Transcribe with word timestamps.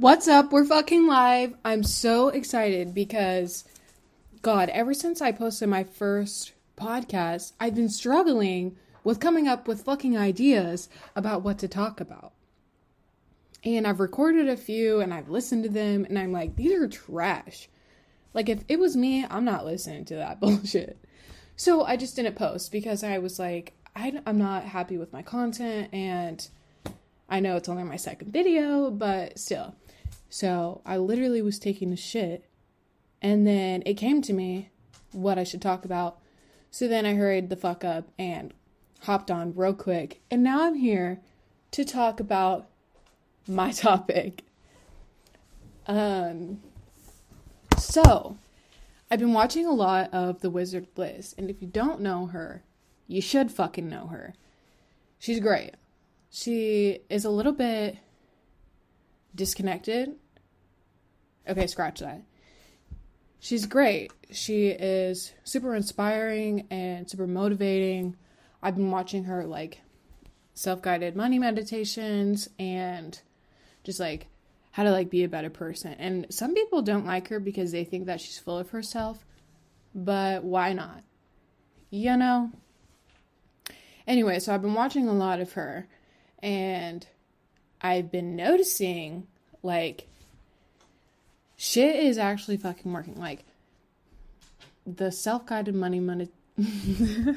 What's 0.00 0.28
up? 0.28 0.50
We're 0.50 0.64
fucking 0.64 1.06
live. 1.06 1.52
I'm 1.62 1.82
so 1.82 2.28
excited 2.28 2.94
because, 2.94 3.64
God, 4.40 4.70
ever 4.70 4.94
since 4.94 5.20
I 5.20 5.30
posted 5.30 5.68
my 5.68 5.84
first 5.84 6.54
podcast, 6.74 7.52
I've 7.60 7.74
been 7.74 7.90
struggling 7.90 8.76
with 9.04 9.20
coming 9.20 9.46
up 9.46 9.68
with 9.68 9.82
fucking 9.82 10.16
ideas 10.16 10.88
about 11.14 11.42
what 11.42 11.58
to 11.58 11.68
talk 11.68 12.00
about. 12.00 12.32
And 13.62 13.86
I've 13.86 14.00
recorded 14.00 14.48
a 14.48 14.56
few 14.56 15.00
and 15.00 15.12
I've 15.12 15.28
listened 15.28 15.64
to 15.64 15.68
them 15.68 16.06
and 16.06 16.18
I'm 16.18 16.32
like, 16.32 16.56
these 16.56 16.72
are 16.72 16.88
trash. 16.88 17.68
Like, 18.32 18.48
if 18.48 18.64
it 18.68 18.78
was 18.78 18.96
me, 18.96 19.26
I'm 19.28 19.44
not 19.44 19.66
listening 19.66 20.06
to 20.06 20.14
that 20.14 20.40
bullshit. 20.40 20.96
So 21.56 21.84
I 21.84 21.98
just 21.98 22.16
didn't 22.16 22.36
post 22.36 22.72
because 22.72 23.04
I 23.04 23.18
was 23.18 23.38
like, 23.38 23.74
I, 23.94 24.18
I'm 24.24 24.38
not 24.38 24.64
happy 24.64 24.96
with 24.96 25.12
my 25.12 25.20
content 25.20 25.92
and 25.92 26.48
I 27.28 27.40
know 27.40 27.56
it's 27.56 27.68
only 27.68 27.84
my 27.84 27.96
second 27.96 28.32
video, 28.32 28.90
but 28.90 29.38
still. 29.38 29.76
So 30.30 30.80
I 30.86 30.96
literally 30.96 31.42
was 31.42 31.58
taking 31.58 31.92
a 31.92 31.96
shit. 31.96 32.46
And 33.20 33.46
then 33.46 33.82
it 33.84 33.94
came 33.94 34.22
to 34.22 34.32
me 34.32 34.70
what 35.12 35.38
I 35.38 35.44
should 35.44 35.60
talk 35.60 35.84
about. 35.84 36.18
So 36.70 36.88
then 36.88 37.04
I 37.04 37.14
hurried 37.14 37.50
the 37.50 37.56
fuck 37.56 37.84
up 37.84 38.08
and 38.18 38.54
hopped 39.00 39.30
on 39.30 39.54
real 39.54 39.74
quick. 39.74 40.22
And 40.30 40.42
now 40.42 40.62
I'm 40.62 40.76
here 40.76 41.20
to 41.72 41.84
talk 41.84 42.20
about 42.20 42.68
my 43.46 43.70
topic. 43.72 44.44
Um 45.86 46.60
so 47.76 48.38
I've 49.10 49.18
been 49.18 49.32
watching 49.32 49.66
a 49.66 49.72
lot 49.72 50.10
of 50.12 50.40
The 50.40 50.50
Wizard 50.50 50.86
Liz, 50.96 51.34
and 51.36 51.50
if 51.50 51.60
you 51.60 51.66
don't 51.66 52.00
know 52.00 52.26
her, 52.26 52.62
you 53.08 53.20
should 53.20 53.50
fucking 53.50 53.88
know 53.88 54.06
her. 54.06 54.34
She's 55.18 55.40
great. 55.40 55.74
She 56.30 57.00
is 57.10 57.24
a 57.24 57.30
little 57.30 57.52
bit 57.52 57.98
disconnected. 59.34 60.14
Okay, 61.48 61.66
scratch 61.66 62.00
that. 62.00 62.22
She's 63.38 63.66
great. 63.66 64.12
She 64.30 64.68
is 64.68 65.32
super 65.44 65.74
inspiring 65.74 66.66
and 66.70 67.08
super 67.08 67.26
motivating. 67.26 68.16
I've 68.62 68.76
been 68.76 68.90
watching 68.90 69.24
her 69.24 69.46
like 69.46 69.80
self 70.54 70.82
guided 70.82 71.16
money 71.16 71.38
meditations 71.38 72.48
and 72.58 73.18
just 73.82 73.98
like 73.98 74.26
how 74.72 74.82
to 74.82 74.90
like 74.90 75.10
be 75.10 75.24
a 75.24 75.28
better 75.28 75.50
person. 75.50 75.94
And 75.94 76.26
some 76.30 76.54
people 76.54 76.82
don't 76.82 77.06
like 77.06 77.28
her 77.28 77.40
because 77.40 77.72
they 77.72 77.84
think 77.84 78.06
that 78.06 78.20
she's 78.20 78.38
full 78.38 78.58
of 78.58 78.70
herself, 78.70 79.24
but 79.94 80.44
why 80.44 80.74
not? 80.74 81.02
You 81.90 82.16
know? 82.16 82.50
Anyway, 84.06 84.38
so 84.38 84.54
I've 84.54 84.62
been 84.62 84.74
watching 84.74 85.08
a 85.08 85.12
lot 85.12 85.40
of 85.40 85.52
her 85.52 85.88
and 86.42 87.06
I've 87.80 88.10
been 88.10 88.36
noticing 88.36 89.26
like 89.62 90.06
shit 91.56 91.96
is 91.96 92.18
actually 92.18 92.56
fucking 92.56 92.92
working. 92.92 93.16
Like 93.16 93.44
the 94.86 95.12
self-guided 95.12 95.74
money 95.74 96.00
money 96.00 96.28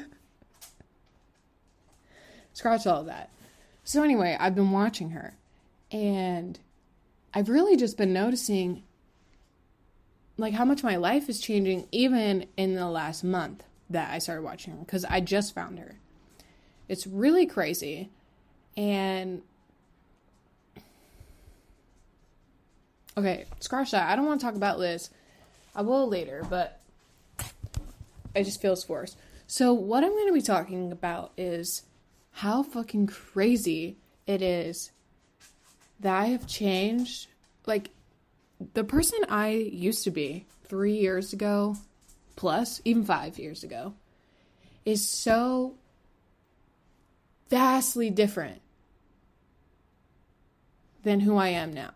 scratch 2.52 2.86
all 2.86 3.00
of 3.00 3.06
that. 3.06 3.30
So 3.84 4.02
anyway, 4.02 4.36
I've 4.38 4.54
been 4.54 4.70
watching 4.70 5.10
her 5.10 5.34
and 5.92 6.58
I've 7.34 7.48
really 7.48 7.76
just 7.76 7.96
been 7.96 8.12
noticing 8.12 8.82
like 10.36 10.54
how 10.54 10.64
much 10.64 10.82
my 10.82 10.96
life 10.96 11.28
is 11.28 11.40
changing 11.40 11.86
even 11.92 12.46
in 12.56 12.74
the 12.74 12.88
last 12.88 13.22
month 13.22 13.62
that 13.90 14.10
I 14.10 14.18
started 14.18 14.42
watching 14.42 14.72
her 14.72 14.78
because 14.80 15.04
I 15.04 15.20
just 15.20 15.54
found 15.54 15.78
her. 15.78 15.96
It's 16.88 17.06
really 17.06 17.46
crazy. 17.46 18.10
And 18.76 19.42
okay, 23.16 23.46
scratch 23.60 23.90
that. 23.92 24.08
I 24.08 24.16
don't 24.16 24.26
want 24.26 24.40
to 24.40 24.46
talk 24.46 24.56
about 24.56 24.78
Liz. 24.78 25.10
I 25.74 25.82
will 25.82 26.08
later, 26.08 26.46
but 26.48 26.80
it 28.34 28.44
just 28.44 28.60
feels 28.60 28.84
forced. 28.84 29.16
So, 29.46 29.72
what 29.72 30.04
I'm 30.04 30.10
going 30.10 30.28
to 30.28 30.32
be 30.32 30.42
talking 30.42 30.92
about 30.92 31.32
is 31.36 31.82
how 32.30 32.62
fucking 32.62 33.06
crazy 33.06 33.96
it 34.26 34.42
is 34.42 34.90
that 36.00 36.14
I 36.16 36.26
have 36.26 36.46
changed. 36.46 37.28
Like, 37.66 37.90
the 38.74 38.84
person 38.84 39.20
I 39.28 39.48
used 39.48 40.04
to 40.04 40.10
be 40.10 40.46
three 40.64 40.94
years 40.94 41.32
ago, 41.32 41.76
plus, 42.36 42.80
even 42.84 43.04
five 43.04 43.38
years 43.38 43.64
ago, 43.64 43.94
is 44.84 45.08
so 45.08 45.74
vastly 47.50 48.10
different 48.10 48.60
than 51.02 51.20
who 51.20 51.36
I 51.36 51.48
am 51.48 51.72
now. 51.72 51.92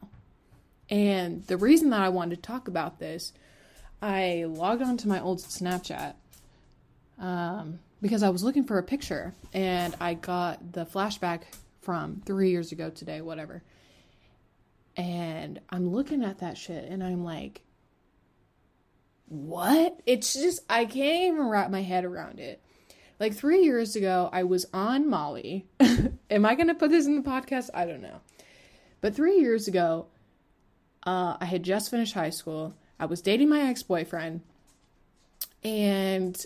And 0.91 1.47
the 1.47 1.57
reason 1.57 1.91
that 1.91 2.01
I 2.01 2.09
wanted 2.09 2.37
to 2.37 2.43
talk 2.43 2.69
about 2.69 2.99
this, 2.99 3.33
I 4.01 4.45
logged 4.49 4.83
onto 4.83 5.09
my 5.09 5.21
old 5.21 5.39
Snapchat 5.39 6.15
um, 7.19 7.81
because 8.01 8.23
I 8.23 8.31
was 8.31 8.43
looking 8.43 8.65
for 8.65 8.79
a 8.79 8.83
picture 8.83 9.35
and 9.53 9.95
I 10.01 10.15
got 10.15 10.73
the 10.73 10.87
flashback 10.87 11.43
from 11.83 12.23
three 12.25 12.51
years 12.51 12.73
ago 12.73 12.91
today, 12.91 13.21
whatever. 13.21 13.63
And 14.97 15.61
I'm 15.71 15.91
looking 15.91 16.25
at 16.25 16.39
that 16.39 16.57
shit 16.57 16.85
and 16.85 17.03
I'm 17.05 17.25
like, 17.25 17.63
what? 19.27 20.01
It's 20.07 20.33
just, 20.33 20.61
I 20.71 20.85
can't 20.87 21.35
even 21.35 21.49
wrap 21.49 21.71
my 21.71 21.83
head 21.83 22.05
around 22.05 22.41
it. 22.41 22.63
Like 23.21 23.35
three 23.35 23.63
years 23.63 23.97
ago, 23.97 24.31
I 24.33 24.45
was 24.45 24.67
on 24.73 25.09
Molly. 25.09 25.67
Am 26.31 26.47
I 26.47 26.55
going 26.55 26.69
to 26.69 26.75
put 26.75 26.91
this 26.91 27.07
in 27.07 27.17
the 27.17 27.29
podcast? 27.29 27.69
I 27.75 27.85
don't 27.85 28.01
know. 28.01 28.21
But 29.01 29.15
three 29.15 29.39
years 29.39 29.69
ago, 29.69 30.07
uh, 31.09 31.39
I 31.41 31.47
had 31.47 31.63
just 31.63 31.91
finished 31.91 32.13
high 32.13 32.29
school. 32.29 32.75
I 33.01 33.07
was 33.07 33.23
dating 33.23 33.49
my 33.49 33.63
ex 33.63 33.83
boyfriend. 33.83 34.43
And 35.65 36.45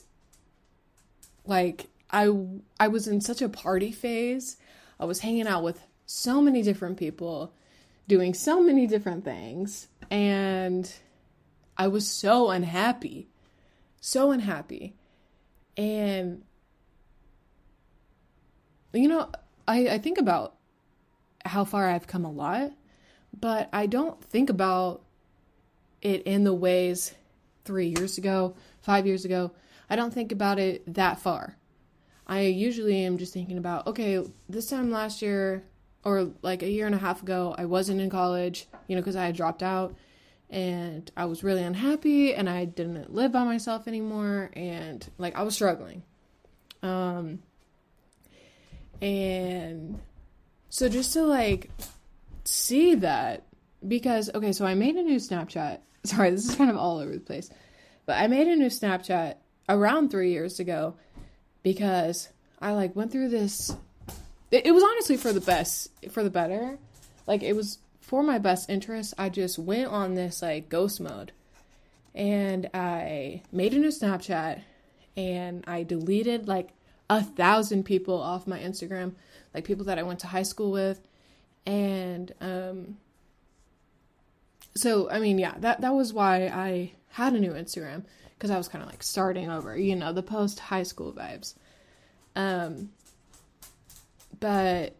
like 1.44 1.88
I 2.10 2.30
I 2.78 2.86
was 2.86 3.08
in 3.08 3.20
such 3.20 3.42
a 3.42 3.48
party 3.48 3.90
phase. 3.90 4.56
I 5.00 5.04
was 5.04 5.18
hanging 5.18 5.48
out 5.48 5.64
with 5.64 5.80
so 6.06 6.40
many 6.40 6.62
different 6.62 6.96
people, 6.96 7.52
doing 8.06 8.34
so 8.34 8.62
many 8.62 8.86
different 8.86 9.24
things, 9.24 9.88
and 10.10 10.92
I 11.76 11.88
was 11.88 12.06
so 12.06 12.50
unhappy. 12.50 13.28
So 14.00 14.30
unhappy. 14.30 14.94
And 15.76 16.44
you 18.92 19.08
know, 19.08 19.28
I, 19.66 19.88
I 19.88 19.98
think 19.98 20.18
about 20.18 20.54
how 21.44 21.64
far 21.64 21.88
I've 21.88 22.06
come 22.06 22.24
a 22.24 22.30
lot, 22.30 22.70
but 23.38 23.68
I 23.72 23.86
don't 23.86 24.22
think 24.24 24.50
about 24.50 25.02
it 26.00 26.22
in 26.22 26.44
the 26.44 26.54
ways 26.54 27.14
three 27.64 27.88
years 27.88 28.18
ago, 28.18 28.54
five 28.80 29.06
years 29.06 29.24
ago. 29.24 29.52
I 29.88 29.96
don't 29.96 30.12
think 30.12 30.32
about 30.32 30.58
it 30.58 30.94
that 30.94 31.20
far. 31.20 31.56
I 32.26 32.42
usually 32.42 33.04
am 33.04 33.18
just 33.18 33.32
thinking 33.32 33.58
about, 33.58 33.86
okay, 33.86 34.24
this 34.48 34.68
time 34.68 34.90
last 34.90 35.22
year 35.22 35.64
or 36.04 36.30
like 36.42 36.62
a 36.62 36.70
year 36.70 36.86
and 36.86 36.94
a 36.94 36.98
half 36.98 37.22
ago, 37.22 37.54
I 37.56 37.64
wasn't 37.64 38.00
in 38.00 38.10
college, 38.10 38.66
you 38.88 38.96
know, 38.96 39.02
because 39.02 39.16
I 39.16 39.26
had 39.26 39.36
dropped 39.36 39.62
out 39.62 39.94
and 40.50 41.10
I 41.16 41.24
was 41.24 41.42
really 41.42 41.62
unhappy 41.62 42.34
and 42.34 42.48
I 42.48 42.64
didn't 42.64 43.12
live 43.14 43.32
by 43.32 43.44
myself 43.44 43.88
anymore 43.88 44.50
and 44.54 45.06
like 45.18 45.36
I 45.36 45.42
was 45.42 45.54
struggling. 45.54 46.02
Um, 46.82 47.40
and 49.00 50.00
so 50.68 50.88
just 50.88 51.12
to 51.14 51.22
like 51.22 51.70
see 52.44 52.94
that, 52.96 53.44
because, 53.86 54.30
okay, 54.34 54.52
so 54.52 54.64
I 54.64 54.74
made 54.74 54.96
a 54.96 55.02
new 55.02 55.16
Snapchat. 55.16 55.78
Sorry, 56.04 56.30
this 56.30 56.48
is 56.48 56.54
kind 56.54 56.70
of 56.70 56.76
all 56.76 56.98
over 56.98 57.12
the 57.12 57.20
place. 57.20 57.50
But 58.06 58.18
I 58.18 58.26
made 58.26 58.48
a 58.48 58.56
new 58.56 58.66
Snapchat 58.66 59.36
around 59.68 60.10
three 60.10 60.32
years 60.32 60.60
ago 60.60 60.94
because 61.62 62.28
I 62.60 62.72
like 62.72 62.96
went 62.96 63.12
through 63.12 63.28
this. 63.28 63.74
It, 64.50 64.66
it 64.66 64.72
was 64.72 64.82
honestly 64.82 65.16
for 65.16 65.32
the 65.32 65.40
best, 65.40 65.90
for 66.10 66.22
the 66.22 66.30
better. 66.30 66.78
Like 67.26 67.42
it 67.42 67.54
was 67.54 67.78
for 68.00 68.22
my 68.22 68.38
best 68.38 68.68
interest. 68.68 69.14
I 69.16 69.28
just 69.28 69.58
went 69.58 69.88
on 69.88 70.14
this 70.14 70.42
like 70.42 70.68
ghost 70.68 71.00
mode 71.00 71.32
and 72.14 72.68
I 72.74 73.42
made 73.52 73.74
a 73.74 73.78
new 73.78 73.88
Snapchat 73.88 74.62
and 75.16 75.64
I 75.66 75.82
deleted 75.82 76.48
like 76.48 76.70
a 77.08 77.22
thousand 77.22 77.84
people 77.84 78.20
off 78.20 78.46
my 78.46 78.58
Instagram, 78.58 79.12
like 79.54 79.64
people 79.64 79.84
that 79.86 79.98
I 79.98 80.02
went 80.02 80.20
to 80.20 80.26
high 80.26 80.42
school 80.42 80.70
with, 80.70 81.00
and 81.66 82.32
um, 82.40 82.96
so 84.74 85.10
I 85.10 85.18
mean, 85.18 85.38
yeah, 85.38 85.54
that 85.58 85.80
that 85.80 85.94
was 85.94 86.12
why 86.12 86.46
I 86.46 86.92
had 87.08 87.34
a 87.34 87.40
new 87.40 87.52
Instagram 87.52 88.04
because 88.34 88.50
I 88.50 88.56
was 88.56 88.68
kind 88.68 88.82
of 88.82 88.90
like 88.90 89.02
starting 89.02 89.50
over, 89.50 89.76
you 89.76 89.96
know, 89.96 90.12
the 90.12 90.22
post 90.22 90.58
high 90.58 90.82
school 90.82 91.12
vibes. 91.12 91.54
Um, 92.34 92.90
but 94.40 94.96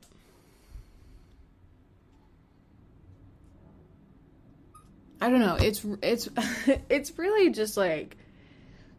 I 5.21 5.31
don't 5.31 5.41
know. 5.41 5.57
It's 5.57 5.85
it's 6.03 6.29
it's 6.89 7.19
really 7.19 7.51
just 7.51 7.77
like 7.77 8.17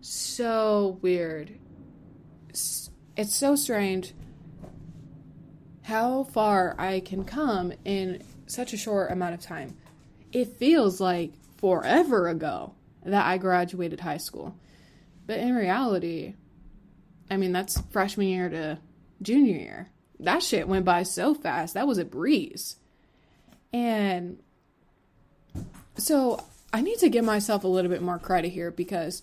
so 0.01 0.99
weird 1.01 1.51
it's 3.15 3.35
so 3.35 3.55
strange 3.55 4.13
how 5.83 6.23
far 6.23 6.75
I 6.77 6.99
can 7.01 7.23
come 7.23 7.73
in 7.85 8.23
such 8.47 8.73
a 8.73 8.77
short 8.77 9.11
amount 9.11 9.35
of 9.35 9.41
time. 9.41 9.77
it 10.31 10.57
feels 10.57 10.99
like 10.99 11.31
forever 11.57 12.27
ago 12.27 12.73
that 13.05 13.25
I 13.25 13.37
graduated 13.37 13.99
high 13.99 14.17
school. 14.17 14.55
But 15.27 15.39
in 15.39 15.55
reality, 15.55 16.33
I 17.29 17.37
mean, 17.37 17.51
that's 17.51 17.79
freshman 17.91 18.27
year 18.27 18.49
to 18.49 18.79
junior 19.21 19.55
year. 19.55 19.89
That 20.19 20.41
shit 20.43 20.67
went 20.67 20.85
by 20.85 21.03
so 21.03 21.33
fast. 21.33 21.75
That 21.75 21.87
was 21.87 21.97
a 21.99 22.05
breeze. 22.05 22.77
And 23.71 24.39
so 25.97 26.43
I 26.73 26.81
need 26.81 26.97
to 26.99 27.09
give 27.09 27.23
myself 27.23 27.63
a 27.63 27.67
little 27.67 27.91
bit 27.91 28.01
more 28.01 28.19
credit 28.19 28.49
here 28.49 28.71
because 28.71 29.21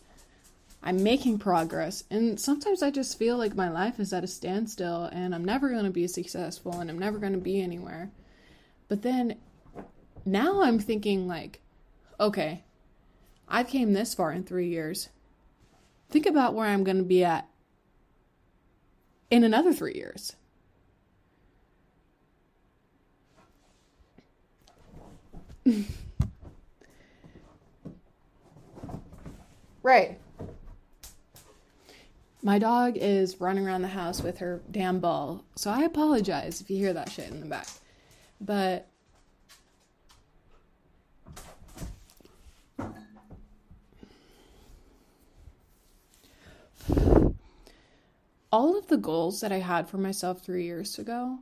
I'm 0.82 1.02
making 1.02 1.38
progress. 1.38 2.04
And 2.10 2.40
sometimes 2.40 2.82
I 2.82 2.90
just 2.90 3.18
feel 3.18 3.36
like 3.36 3.54
my 3.54 3.68
life 3.68 4.00
is 4.00 4.12
at 4.12 4.24
a 4.24 4.28
standstill 4.28 5.04
and 5.04 5.34
I'm 5.34 5.44
never 5.44 5.68
going 5.68 5.84
to 5.84 5.90
be 5.90 6.06
successful 6.06 6.80
and 6.80 6.90
I'm 6.90 6.98
never 6.98 7.18
going 7.18 7.34
to 7.34 7.38
be 7.38 7.60
anywhere. 7.60 8.10
But 8.88 9.02
then 9.02 9.36
now 10.24 10.62
I'm 10.62 10.78
thinking, 10.78 11.28
like, 11.28 11.60
okay, 12.18 12.64
I've 13.48 13.68
came 13.68 13.92
this 13.92 14.14
far 14.14 14.32
in 14.32 14.44
three 14.44 14.68
years. 14.68 15.10
Think 16.08 16.26
about 16.26 16.54
where 16.54 16.66
I'm 16.66 16.84
going 16.84 16.96
to 16.98 17.04
be 17.04 17.24
at 17.24 17.46
in 19.30 19.44
another 19.44 19.72
three 19.72 19.94
years. 19.94 20.34
right. 29.82 30.18
My 32.42 32.58
dog 32.58 32.96
is 32.96 33.38
running 33.38 33.66
around 33.66 33.82
the 33.82 33.88
house 33.88 34.22
with 34.22 34.38
her 34.38 34.62
damn 34.70 34.98
ball, 34.98 35.44
so 35.56 35.70
I 35.70 35.82
apologize 35.82 36.62
if 36.62 36.70
you 36.70 36.78
hear 36.78 36.94
that 36.94 37.10
shit 37.10 37.31
in 37.31 37.40
the 37.40 37.46
back. 37.46 37.69
But 38.40 38.88
all 48.50 48.78
of 48.78 48.87
the 48.87 48.96
goals 48.96 49.42
that 49.42 49.52
I 49.52 49.58
had 49.58 49.88
for 49.88 49.98
myself 49.98 50.42
three 50.42 50.64
years 50.64 50.98
ago, 50.98 51.38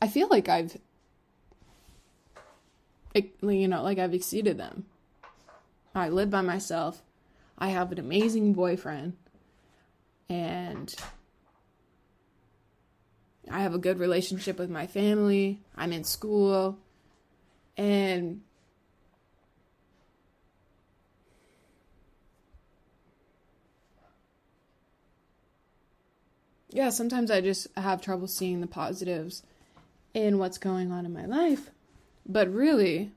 I 0.00 0.08
feel 0.08 0.28
like 0.28 0.48
I've, 0.48 0.76
you 3.14 3.68
know, 3.68 3.82
like 3.82 3.98
I've 3.98 4.14
exceeded 4.14 4.56
them. 4.56 4.86
I 5.94 6.08
live 6.08 6.30
by 6.30 6.40
myself. 6.40 7.02
I 7.58 7.68
have 7.68 7.92
an 7.92 7.98
amazing 7.98 8.54
boyfriend. 8.54 9.18
And 10.30 10.94
I 13.50 13.62
have 13.62 13.74
a 13.74 13.78
good 13.78 13.98
relationship 13.98 14.60
with 14.60 14.70
my 14.70 14.86
family. 14.86 15.60
I'm 15.76 15.92
in 15.92 16.04
school. 16.04 16.78
And 17.76 18.42
yeah, 26.70 26.90
sometimes 26.90 27.32
I 27.32 27.40
just 27.40 27.66
have 27.76 28.00
trouble 28.00 28.28
seeing 28.28 28.60
the 28.60 28.68
positives 28.68 29.42
in 30.14 30.38
what's 30.38 30.58
going 30.58 30.92
on 30.92 31.04
in 31.04 31.12
my 31.12 31.26
life. 31.26 31.70
But 32.24 32.52
really, 32.54 33.10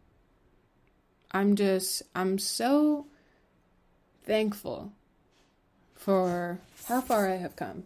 I'm 1.32 1.56
just, 1.56 2.02
I'm 2.16 2.40
so 2.40 3.06
thankful 4.26 4.94
for 6.04 6.60
how 6.88 7.00
far 7.00 7.30
I 7.30 7.38
have 7.38 7.56
come 7.56 7.86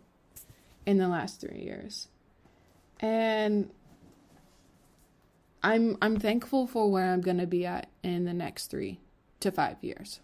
in 0.88 0.98
the 0.98 1.08
last 1.08 1.40
three 1.40 1.60
years. 1.60 2.08
And 3.00 3.70
I'm 5.62 5.98
I'm 6.02 6.20
thankful 6.20 6.66
for 6.66 6.90
where 6.90 7.14
I'm 7.14 7.22
gonna 7.22 7.46
be 7.46 7.64
at 7.68 7.90
in 8.02 8.26
the 8.26 8.34
next 8.34 8.72
three 8.72 9.00
to 9.42 9.52
five 9.52 9.78
years. 9.82 10.20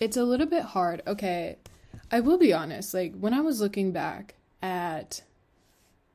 It's 0.00 0.16
a 0.16 0.24
little 0.24 0.46
bit 0.46 0.64
hard. 0.64 1.02
Okay, 1.06 1.56
I 2.14 2.20
will 2.20 2.38
be 2.38 2.52
honest. 2.52 2.94
Like, 2.94 3.12
when 3.18 3.34
I 3.34 3.40
was 3.40 3.60
looking 3.60 3.90
back 3.90 4.36
at 4.62 5.22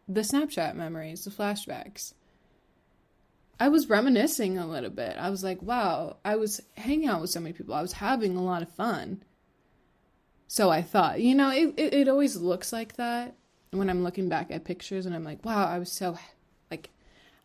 the 0.07 0.21
Snapchat 0.21 0.73
memories, 0.73 1.25
the 1.25 1.29
flashbacks, 1.29 2.13
I 3.59 3.67
was 3.67 3.89
reminiscing 3.89 4.57
a 4.57 4.65
little 4.65 4.91
bit. 4.91 5.17
I 5.19 5.29
was 5.29 5.43
like, 5.43 5.61
wow, 5.61 6.15
I 6.23 6.37
was 6.37 6.61
hanging 6.77 7.09
out 7.09 7.19
with 7.19 7.31
so 7.31 7.41
many 7.41 7.51
people. 7.51 7.75
I 7.75 7.81
was 7.81 7.91
having 7.91 8.37
a 8.37 8.41
lot 8.41 8.61
of 8.61 8.69
fun. 8.69 9.25
So 10.47 10.69
I 10.69 10.83
thought, 10.83 11.19
you 11.19 11.35
know, 11.35 11.51
it, 11.51 11.73
it, 11.75 11.93
it 11.93 12.07
always 12.07 12.37
looks 12.37 12.71
like 12.71 12.95
that 12.95 13.35
when 13.71 13.89
I'm 13.89 14.01
looking 14.01 14.29
back 14.29 14.51
at 14.51 14.63
pictures 14.63 15.05
and 15.05 15.13
I'm 15.13 15.25
like, 15.25 15.43
wow, 15.43 15.67
I 15.67 15.79
was 15.79 15.91
so 15.91 16.17
like, 16.71 16.91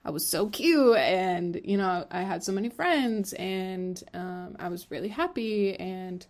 I 0.04 0.10
was 0.10 0.30
so 0.30 0.48
cute 0.48 0.96
and 0.98 1.60
you 1.64 1.76
know 1.76 2.06
I 2.08 2.22
had 2.22 2.44
so 2.44 2.52
many 2.52 2.68
friends 2.68 3.32
and 3.32 4.00
um, 4.14 4.54
I 4.60 4.68
was 4.68 4.92
really 4.92 5.08
happy 5.08 5.74
and 5.74 6.24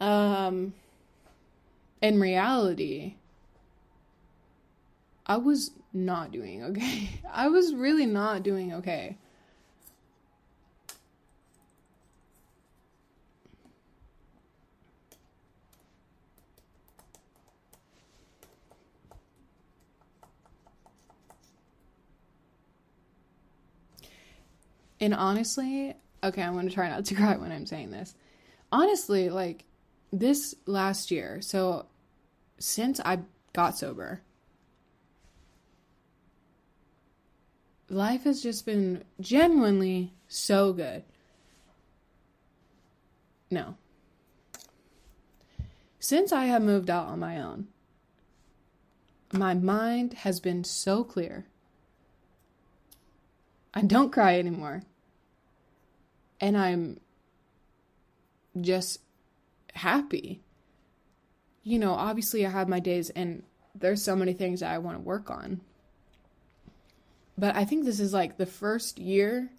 um 0.00 0.74
in 2.00 2.20
reality 2.20 3.14
I 5.26 5.36
was 5.36 5.72
not 5.92 6.32
doing 6.32 6.62
okay. 6.64 7.10
I 7.32 7.48
was 7.48 7.74
really 7.74 8.06
not 8.06 8.42
doing 8.42 8.72
okay. 8.74 9.18
And 25.00 25.14
honestly, 25.14 25.94
okay, 26.24 26.42
I'm 26.42 26.54
going 26.54 26.68
to 26.68 26.74
try 26.74 26.88
not 26.88 27.04
to 27.06 27.14
cry 27.14 27.36
when 27.36 27.52
I'm 27.52 27.66
saying 27.66 27.90
this. 27.90 28.14
Honestly, 28.72 29.30
like 29.30 29.64
this 30.12 30.54
last 30.66 31.10
year, 31.10 31.40
so 31.40 31.86
since 32.58 33.00
I 33.04 33.20
got 33.52 33.78
sober, 33.78 34.22
life 37.88 38.24
has 38.24 38.42
just 38.42 38.66
been 38.66 39.04
genuinely 39.20 40.12
so 40.28 40.72
good. 40.72 41.04
No. 43.50 43.76
Since 46.00 46.32
I 46.32 46.44
have 46.46 46.62
moved 46.62 46.90
out 46.90 47.06
on 47.06 47.18
my 47.18 47.40
own, 47.40 47.68
my 49.32 49.54
mind 49.54 50.14
has 50.14 50.40
been 50.40 50.64
so 50.64 51.04
clear. 51.04 51.46
I 53.74 53.82
don't 53.82 54.12
cry 54.12 54.38
anymore. 54.38 54.82
And 56.40 56.56
I'm 56.56 57.00
just 58.60 59.00
happy. 59.78 60.40
You 61.62 61.78
know, 61.78 61.92
obviously, 61.92 62.46
I 62.46 62.50
have 62.50 62.68
my 62.68 62.80
days, 62.80 63.10
and 63.10 63.42
there's 63.74 64.02
so 64.02 64.16
many 64.16 64.32
things 64.32 64.60
that 64.60 64.72
I 64.72 64.78
want 64.78 64.96
to 64.96 65.02
work 65.02 65.30
on. 65.30 65.60
But 67.36 67.54
I 67.56 67.64
think 67.64 67.84
this 67.84 68.00
is 68.00 68.12
like 68.12 68.36
the 68.36 68.46
first 68.46 68.98
year 68.98 69.50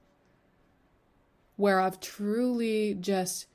where 1.55 1.79
I've 1.79 1.99
truly 1.99 2.93
just 2.93 3.45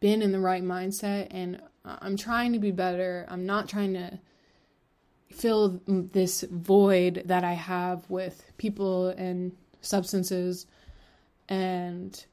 been 0.00 0.22
in 0.22 0.32
the 0.32 0.40
right 0.40 0.62
mindset 0.62 1.28
and 1.30 1.60
I'm 1.84 2.16
trying 2.16 2.52
to 2.52 2.58
be 2.58 2.70
better. 2.70 3.26
I'm 3.28 3.46
not 3.46 3.68
trying 3.68 3.94
to 3.94 4.18
fill 5.30 5.80
this 5.86 6.42
void 6.50 7.22
that 7.26 7.44
I 7.44 7.52
have 7.52 8.08
with 8.10 8.52
people 8.56 9.08
and 9.08 9.52
substances 9.80 10.66
and 11.48 12.24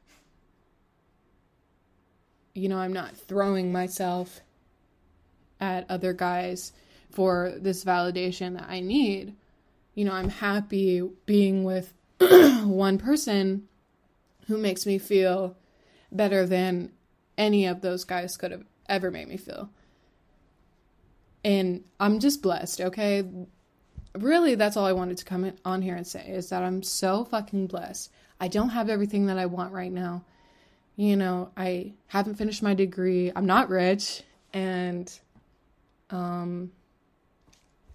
you 2.58 2.70
know, 2.70 2.78
I'm 2.78 2.94
not 2.94 3.16
throwing 3.16 3.72
myself 3.72 4.42
at 5.60 5.90
other 5.90 6.14
guys 6.14 6.74
for 7.12 7.54
this 7.58 7.84
validation 7.84 8.58
that 8.58 8.70
I 8.70 8.80
need. 8.80 9.36
You 9.96 10.06
know, 10.06 10.14
I'm 10.14 10.30
happy 10.30 11.02
being 11.26 11.64
with 11.64 11.94
one 12.20 12.98
person 12.98 13.68
who 14.48 14.58
makes 14.58 14.86
me 14.86 14.98
feel 14.98 15.56
better 16.12 16.46
than 16.46 16.92
any 17.38 17.66
of 17.66 17.82
those 17.82 18.04
guys 18.04 18.38
could 18.38 18.52
have 18.52 18.66
ever 18.88 19.12
made 19.12 19.28
me 19.28 19.38
feel. 19.38 19.70
And 21.44 21.84
I'm 22.00 22.20
just 22.20 22.42
blessed, 22.42 22.82
okay? 22.82 23.24
really 24.18 24.56
that's 24.56 24.78
all 24.78 24.86
I 24.86 24.94
wanted 24.94 25.18
to 25.18 25.26
come 25.26 25.52
on 25.64 25.82
here 25.82 25.96
and 25.96 26.06
say 26.06 26.28
is 26.28 26.50
that 26.50 26.64
I'm 26.64 26.84
so 26.84 27.26
fucking 27.26 27.68
blessed. 27.68 28.12
I 28.40 28.48
don't 28.48 28.70
have 28.70 28.90
everything 28.90 29.28
that 29.28 29.38
I 29.38 29.46
want 29.46 29.74
right 29.74 29.92
now. 29.92 30.24
You 30.98 31.16
know, 31.16 31.51
I 31.56 31.94
haven't 32.08 32.36
finished 32.36 32.62
my 32.62 32.74
degree. 32.74 33.32
I'm 33.34 33.46
not 33.46 33.70
rich 33.70 34.24
and 34.54 35.12
um 36.10 36.72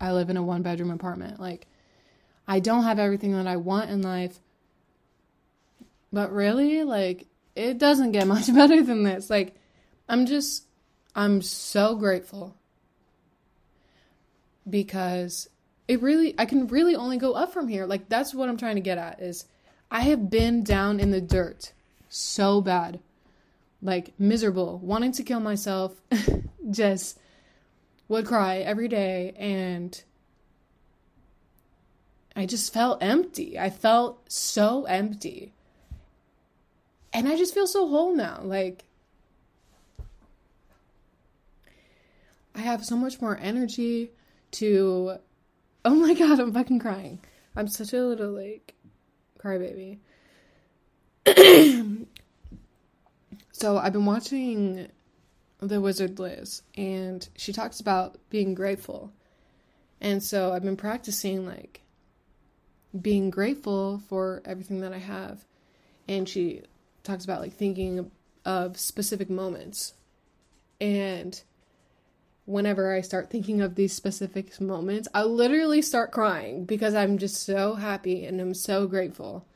I 0.00 0.12
live 0.12 0.30
in 0.30 0.38
a 0.38 0.42
one 0.42 0.62
bedroom 0.62 0.90
apartment. 0.90 1.38
Like 1.38 1.66
I 2.48 2.60
don't 2.60 2.84
have 2.84 2.98
everything 2.98 3.32
that 3.32 3.46
I 3.46 3.56
want 3.56 3.90
in 3.90 4.00
life. 4.00 4.38
But 6.10 6.32
really, 6.32 6.84
like 6.84 7.26
it 7.54 7.78
doesn't 7.78 8.12
get 8.12 8.26
much 8.34 8.52
better 8.52 8.82
than 8.82 9.02
this. 9.02 9.30
Like, 9.30 9.54
I'm 10.08 10.26
just, 10.26 10.64
I'm 11.14 11.42
so 11.42 11.94
grateful 11.96 12.56
because 14.68 15.48
it 15.88 16.00
really, 16.00 16.34
I 16.38 16.46
can 16.46 16.66
really 16.68 16.94
only 16.94 17.18
go 17.18 17.32
up 17.32 17.52
from 17.52 17.68
here. 17.68 17.86
Like, 17.86 18.08
that's 18.08 18.34
what 18.34 18.48
I'm 18.48 18.56
trying 18.56 18.76
to 18.76 18.80
get 18.80 18.98
at 18.98 19.20
is 19.20 19.46
I 19.90 20.02
have 20.02 20.30
been 20.30 20.62
down 20.62 21.00
in 21.00 21.10
the 21.10 21.20
dirt 21.20 21.72
so 22.12 22.60
bad, 22.60 23.00
like 23.80 24.12
miserable, 24.18 24.78
wanting 24.78 25.12
to 25.12 25.22
kill 25.22 25.40
myself, 25.40 26.00
just 26.70 27.18
would 28.08 28.26
cry 28.26 28.58
every 28.58 28.88
day 28.88 29.34
and 29.38 30.02
I 32.36 32.46
just 32.46 32.72
felt 32.72 33.02
empty. 33.02 33.58
I 33.58 33.70
felt 33.70 34.30
so 34.30 34.84
empty. 34.84 35.54
And 37.12 37.28
I 37.28 37.36
just 37.36 37.54
feel 37.54 37.66
so 37.66 37.88
whole 37.88 38.14
now. 38.14 38.40
Like, 38.42 38.84
I 42.54 42.60
have 42.60 42.84
so 42.84 42.96
much 42.96 43.20
more 43.20 43.38
energy 43.40 44.12
to. 44.52 45.16
Oh 45.84 45.96
my 45.96 46.14
god, 46.14 46.38
I'm 46.38 46.52
fucking 46.52 46.78
crying. 46.78 47.18
I'm 47.56 47.66
such 47.66 47.92
a 47.92 48.04
little, 48.04 48.30
like, 48.30 48.74
crybaby. 49.36 49.98
so, 53.52 53.78
I've 53.78 53.92
been 53.92 54.06
watching 54.06 54.88
The 55.60 55.80
Wizard 55.80 56.18
Liz, 56.18 56.62
and 56.76 57.28
she 57.36 57.52
talks 57.52 57.80
about 57.80 58.18
being 58.30 58.54
grateful. 58.54 59.12
And 60.00 60.22
so, 60.22 60.52
I've 60.52 60.64
been 60.64 60.76
practicing, 60.76 61.46
like, 61.46 61.82
being 63.00 63.30
grateful 63.30 64.02
for 64.08 64.42
everything 64.44 64.80
that 64.80 64.92
I 64.92 64.98
have. 64.98 65.44
And 66.08 66.28
she 66.28 66.62
talks 67.02 67.24
about 67.24 67.40
like 67.40 67.54
thinking 67.54 68.10
of 68.44 68.78
specific 68.78 69.30
moments. 69.30 69.94
And 70.80 71.40
whenever 72.44 72.94
I 72.94 73.00
start 73.00 73.30
thinking 73.30 73.60
of 73.60 73.76
these 73.76 73.92
specific 73.92 74.60
moments, 74.60 75.08
I 75.14 75.22
literally 75.22 75.80
start 75.80 76.10
crying 76.10 76.64
because 76.64 76.94
I'm 76.94 77.18
just 77.18 77.42
so 77.42 77.74
happy 77.74 78.24
and 78.24 78.40
I'm 78.40 78.54
so 78.54 78.86
grateful. 78.86 79.46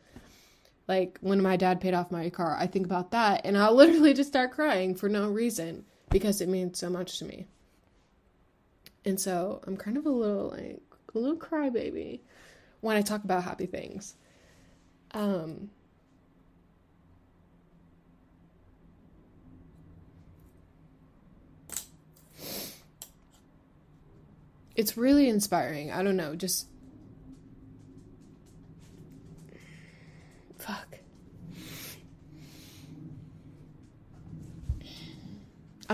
Like 0.88 1.18
when 1.20 1.42
my 1.42 1.56
dad 1.56 1.80
paid 1.80 1.94
off 1.94 2.10
my 2.10 2.30
car, 2.30 2.56
I 2.58 2.66
think 2.66 2.86
about 2.86 3.10
that 3.10 3.42
and 3.44 3.56
I'll 3.56 3.74
literally 3.76 4.14
just 4.14 4.28
start 4.28 4.52
crying 4.52 4.94
for 4.94 5.08
no 5.08 5.28
reason 5.28 5.84
because 6.10 6.40
it 6.40 6.48
means 6.48 6.78
so 6.78 6.88
much 6.88 7.18
to 7.18 7.24
me. 7.24 7.46
And 9.04 9.20
so 9.20 9.60
I'm 9.66 9.76
kind 9.76 9.96
of 9.96 10.06
a 10.06 10.10
little 10.10 10.50
like 10.50 10.82
a 11.14 11.18
little 11.18 11.36
crybaby 11.36 12.20
when 12.80 12.96
I 12.96 13.02
talk 13.02 13.24
about 13.24 13.44
happy 13.44 13.66
things. 13.66 14.14
Um, 15.12 15.70
it's 24.74 24.96
really 24.96 25.28
inspiring. 25.28 25.90
I 25.90 26.02
don't 26.02 26.16
know, 26.16 26.36
just 26.36 26.66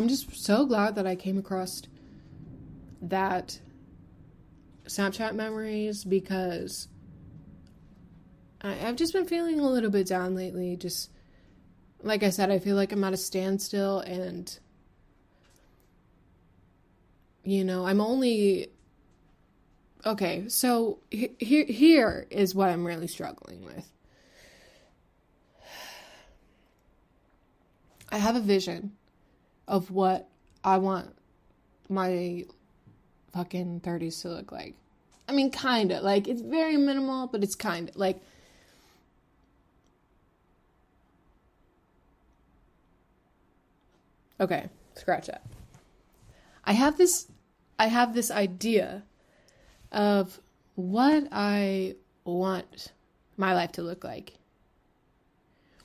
I'm 0.03 0.09
just 0.09 0.35
so 0.35 0.67
glad 0.67 0.97
that 0.97 1.07
I 1.07 1.15
came 1.15 1.39
across 1.39 1.81
that 3.03 3.61
Snapchat 4.87 5.37
memories 5.37 6.03
because 6.03 6.89
I, 8.61 8.85
I've 8.85 8.97
just 8.97 9.13
been 9.13 9.27
feeling 9.27 9.61
a 9.61 9.71
little 9.71 9.91
bit 9.91 10.09
down 10.09 10.35
lately. 10.35 10.75
Just 10.75 11.13
like 12.03 12.25
I 12.25 12.31
said, 12.31 12.51
I 12.51 12.59
feel 12.59 12.75
like 12.75 12.91
I'm 12.91 13.05
at 13.05 13.13
a 13.13 13.17
standstill 13.17 14.01
and 14.01 14.59
you 17.45 17.63
know, 17.63 17.87
I'm 17.87 18.01
only 18.01 18.73
okay. 20.05 20.49
So 20.49 20.99
here 21.11 21.65
here 21.65 22.27
is 22.29 22.57
what 22.57 22.71
I'm 22.71 22.85
really 22.85 23.07
struggling 23.07 23.65
with. 23.65 23.89
I 28.11 28.19
have 28.19 28.35
a 28.35 28.41
vision 28.41 28.97
of 29.67 29.91
what 29.91 30.29
I 30.65 30.79
want 30.79 31.15
my 31.89 32.45
fucking 33.33 33.81
30s 33.81 34.23
to 34.23 34.29
look 34.29 34.53
like. 34.53 34.75
I 35.29 35.33
mean, 35.33 35.51
kind 35.51 35.93
of. 35.93 36.03
Like, 36.03 36.29
it's 36.29 36.43
very 36.43 36.77
minimal, 36.77 37.27
but 37.27 37.43
it's 37.43 37.55
kind 37.55 37.89
of. 37.89 37.97
Like, 37.97 38.21
okay, 44.41 44.69
scratch 44.95 45.27
that. 45.27 45.45
I 46.65 46.73
have 46.73 46.99
this. 46.99 47.27
I 47.79 47.87
have 47.87 48.15
this 48.15 48.31
idea 48.31 49.03
of 49.91 50.41
what 50.75 51.29
I 51.33 51.97
want 52.25 52.93
my 53.37 53.55
life 53.55 53.73
to 53.73 53.83
look 53.83 54.05
like 54.05 54.35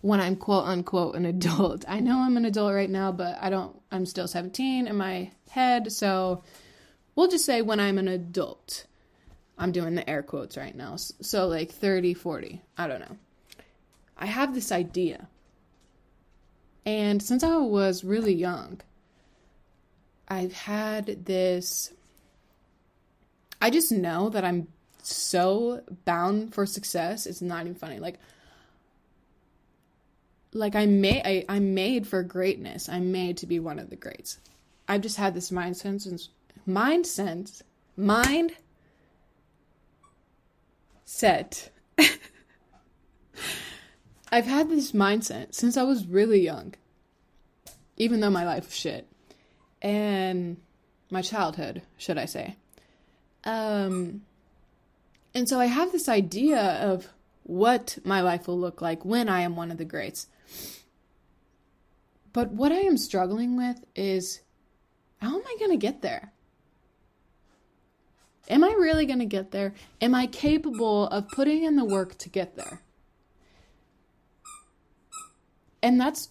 when 0.08 0.22
I'm 0.22 0.38
quote 0.38 0.66
unquote 0.66 1.16
an 1.16 1.26
adult. 1.26 1.84
I 1.86 2.00
know 2.00 2.20
I'm 2.20 2.38
an 2.38 2.46
adult 2.46 2.74
right 2.74 2.90
now, 2.90 3.12
but 3.12 3.38
I 3.42 3.50
don't, 3.50 3.78
I'm 3.92 4.06
still 4.06 4.26
17 4.26 4.88
in 4.88 4.96
my 4.96 5.32
head. 5.50 5.92
So 5.92 6.44
we'll 7.14 7.28
just 7.28 7.44
say 7.44 7.62
when 7.62 7.82
I'm 7.82 7.98
an 7.98 8.08
adult. 8.08 8.86
I'm 9.58 9.74
doing 9.74 9.96
the 9.96 10.10
air 10.10 10.24
quotes 10.24 10.56
right 10.56 10.74
now. 10.74 10.96
So 10.96 11.48
like 11.48 11.72
30, 11.72 12.14
40. 12.14 12.62
I 12.78 12.88
don't 12.88 13.02
know. 13.02 13.18
I 14.18 14.28
have 14.28 14.56
this 14.56 14.72
idea. 14.72 15.28
And 16.86 17.22
since 17.22 17.44
I 17.44 17.58
was 17.58 18.06
really 18.06 18.34
young, 18.34 18.80
I've 20.30 20.54
had 20.54 21.26
this. 21.26 21.92
I 23.62 23.70
just 23.72 23.92
know 23.92 24.30
that 24.30 24.46
I'm 24.46 24.70
so 25.04 25.82
bound 26.06 26.54
for 26.54 26.66
success. 26.66 27.26
It's 27.26 27.42
not 27.42 27.62
even 27.62 27.76
funny. 27.76 28.00
Like, 28.00 28.20
like 30.54 30.76
I'm 30.76 31.02
made 31.02 31.46
I'm 31.50 31.74
made 31.74 32.08
for 32.08 32.24
greatness. 32.24 32.90
I'm 32.90 33.12
made 33.12 33.38
to 33.38 33.46
be 33.46 33.60
one 33.60 33.80
of 33.80 33.90
the 33.90 33.96
greats. 33.96 34.40
I've 34.88 35.02
just 35.02 35.18
had 35.18 35.34
this 35.34 35.52
mindset 35.52 36.02
since 36.02 36.30
mind 36.66 37.06
sense, 37.06 37.62
mind 37.96 38.54
set. 41.06 41.70
I've 44.32 44.46
had 44.46 44.70
this 44.70 44.92
mindset 44.92 45.54
since 45.54 45.78
I 45.78 45.84
was 45.84 46.06
really 46.06 46.42
young, 46.42 46.74
even 47.96 48.20
though 48.20 48.30
my 48.30 48.46
life 48.46 48.66
was 48.66 48.76
shit, 48.76 49.08
and 49.82 50.58
my 51.10 51.22
childhood, 51.22 51.82
should 51.98 52.18
I 52.18 52.26
say. 52.26 52.56
Um, 53.46 54.24
and 55.34 55.48
so 55.48 55.60
I 55.60 55.68
have 55.68 55.92
this 55.92 56.10
idea 56.10 56.60
of 56.60 57.08
what 57.44 57.98
my 58.04 58.22
life 58.22 58.48
will 58.48 58.60
look 58.60 58.82
like 58.82 59.06
when 59.06 59.30
I 59.30 59.42
am 59.42 59.56
one 59.56 59.72
of 59.72 59.78
the 59.78 59.86
greats. 59.86 60.28
But 62.34 62.52
what 62.52 62.72
I 62.72 62.82
am 62.82 62.98
struggling 62.98 63.58
with 63.58 63.84
is 63.96 64.42
how 65.20 65.36
am 65.36 65.44
I 65.46 65.56
going 65.60 65.72
to 65.72 65.78
get 65.78 66.02
there? 66.02 66.32
Am 68.50 68.64
I 68.64 68.70
really 68.70 69.06
going 69.06 69.20
to 69.20 69.26
get 69.26 69.52
there? 69.52 69.74
Am 70.02 70.16
I 70.16 70.28
capable 70.28 71.08
of 71.08 71.28
putting 71.30 71.64
in 71.64 71.76
the 71.76 71.84
work 71.84 72.18
to 72.20 72.30
get 72.30 72.56
there? 72.56 72.82
And 75.82 76.00
that's 76.00 76.30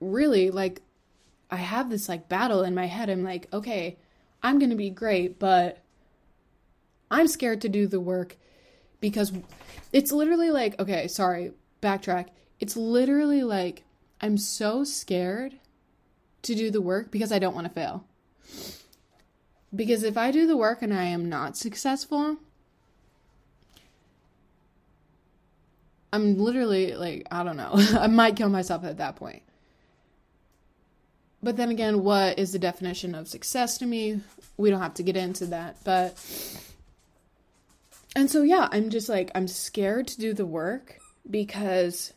really 0.00 0.50
like, 0.50 0.82
I 1.50 1.56
have 1.56 1.90
this 1.90 2.08
like 2.08 2.28
battle 2.28 2.62
in 2.62 2.74
my 2.74 2.86
head. 2.86 3.08
I'm 3.08 3.24
like, 3.24 3.48
okay, 3.52 3.96
I'm 4.42 4.58
going 4.58 4.70
to 4.70 4.76
be 4.76 4.90
great, 4.90 5.38
but 5.38 5.82
I'm 7.10 7.28
scared 7.28 7.62
to 7.62 7.68
do 7.68 7.86
the 7.86 8.00
work 8.00 8.36
because 9.00 9.32
it's 9.92 10.12
literally 10.12 10.50
like, 10.50 10.78
okay, 10.80 11.08
sorry, 11.08 11.52
backtrack. 11.80 12.28
It's 12.60 12.76
literally 12.76 13.42
like, 13.42 13.84
I'm 14.20 14.38
so 14.38 14.84
scared 14.84 15.54
to 16.42 16.54
do 16.54 16.70
the 16.70 16.80
work 16.80 17.10
because 17.10 17.32
I 17.32 17.38
don't 17.38 17.54
want 17.54 17.66
to 17.66 17.72
fail. 17.72 18.04
Because 19.74 20.02
if 20.02 20.16
I 20.16 20.30
do 20.30 20.46
the 20.46 20.56
work 20.56 20.80
and 20.80 20.94
I 20.94 21.04
am 21.04 21.28
not 21.28 21.56
successful, 21.56 22.38
I'm 26.12 26.38
literally 26.38 26.94
like, 26.94 27.26
I 27.30 27.42
don't 27.42 27.56
know. 27.56 27.72
I 27.98 28.06
might 28.06 28.36
kill 28.36 28.48
myself 28.48 28.84
at 28.84 28.98
that 28.98 29.16
point. 29.16 29.42
But 31.42 31.56
then 31.56 31.70
again, 31.70 32.02
what 32.02 32.38
is 32.38 32.52
the 32.52 32.58
definition 32.58 33.14
of 33.14 33.28
success 33.28 33.78
to 33.78 33.86
me? 33.86 34.20
We 34.56 34.70
don't 34.70 34.80
have 34.80 34.94
to 34.94 35.02
get 35.02 35.16
into 35.16 35.46
that. 35.46 35.76
But, 35.84 36.16
and 38.16 38.30
so, 38.30 38.42
yeah, 38.42 38.68
I'm 38.72 38.88
just 38.88 39.08
like, 39.08 39.30
I'm 39.34 39.46
scared 39.46 40.08
to 40.08 40.18
do 40.18 40.32
the 40.32 40.46
work 40.46 40.98
because 41.30 42.14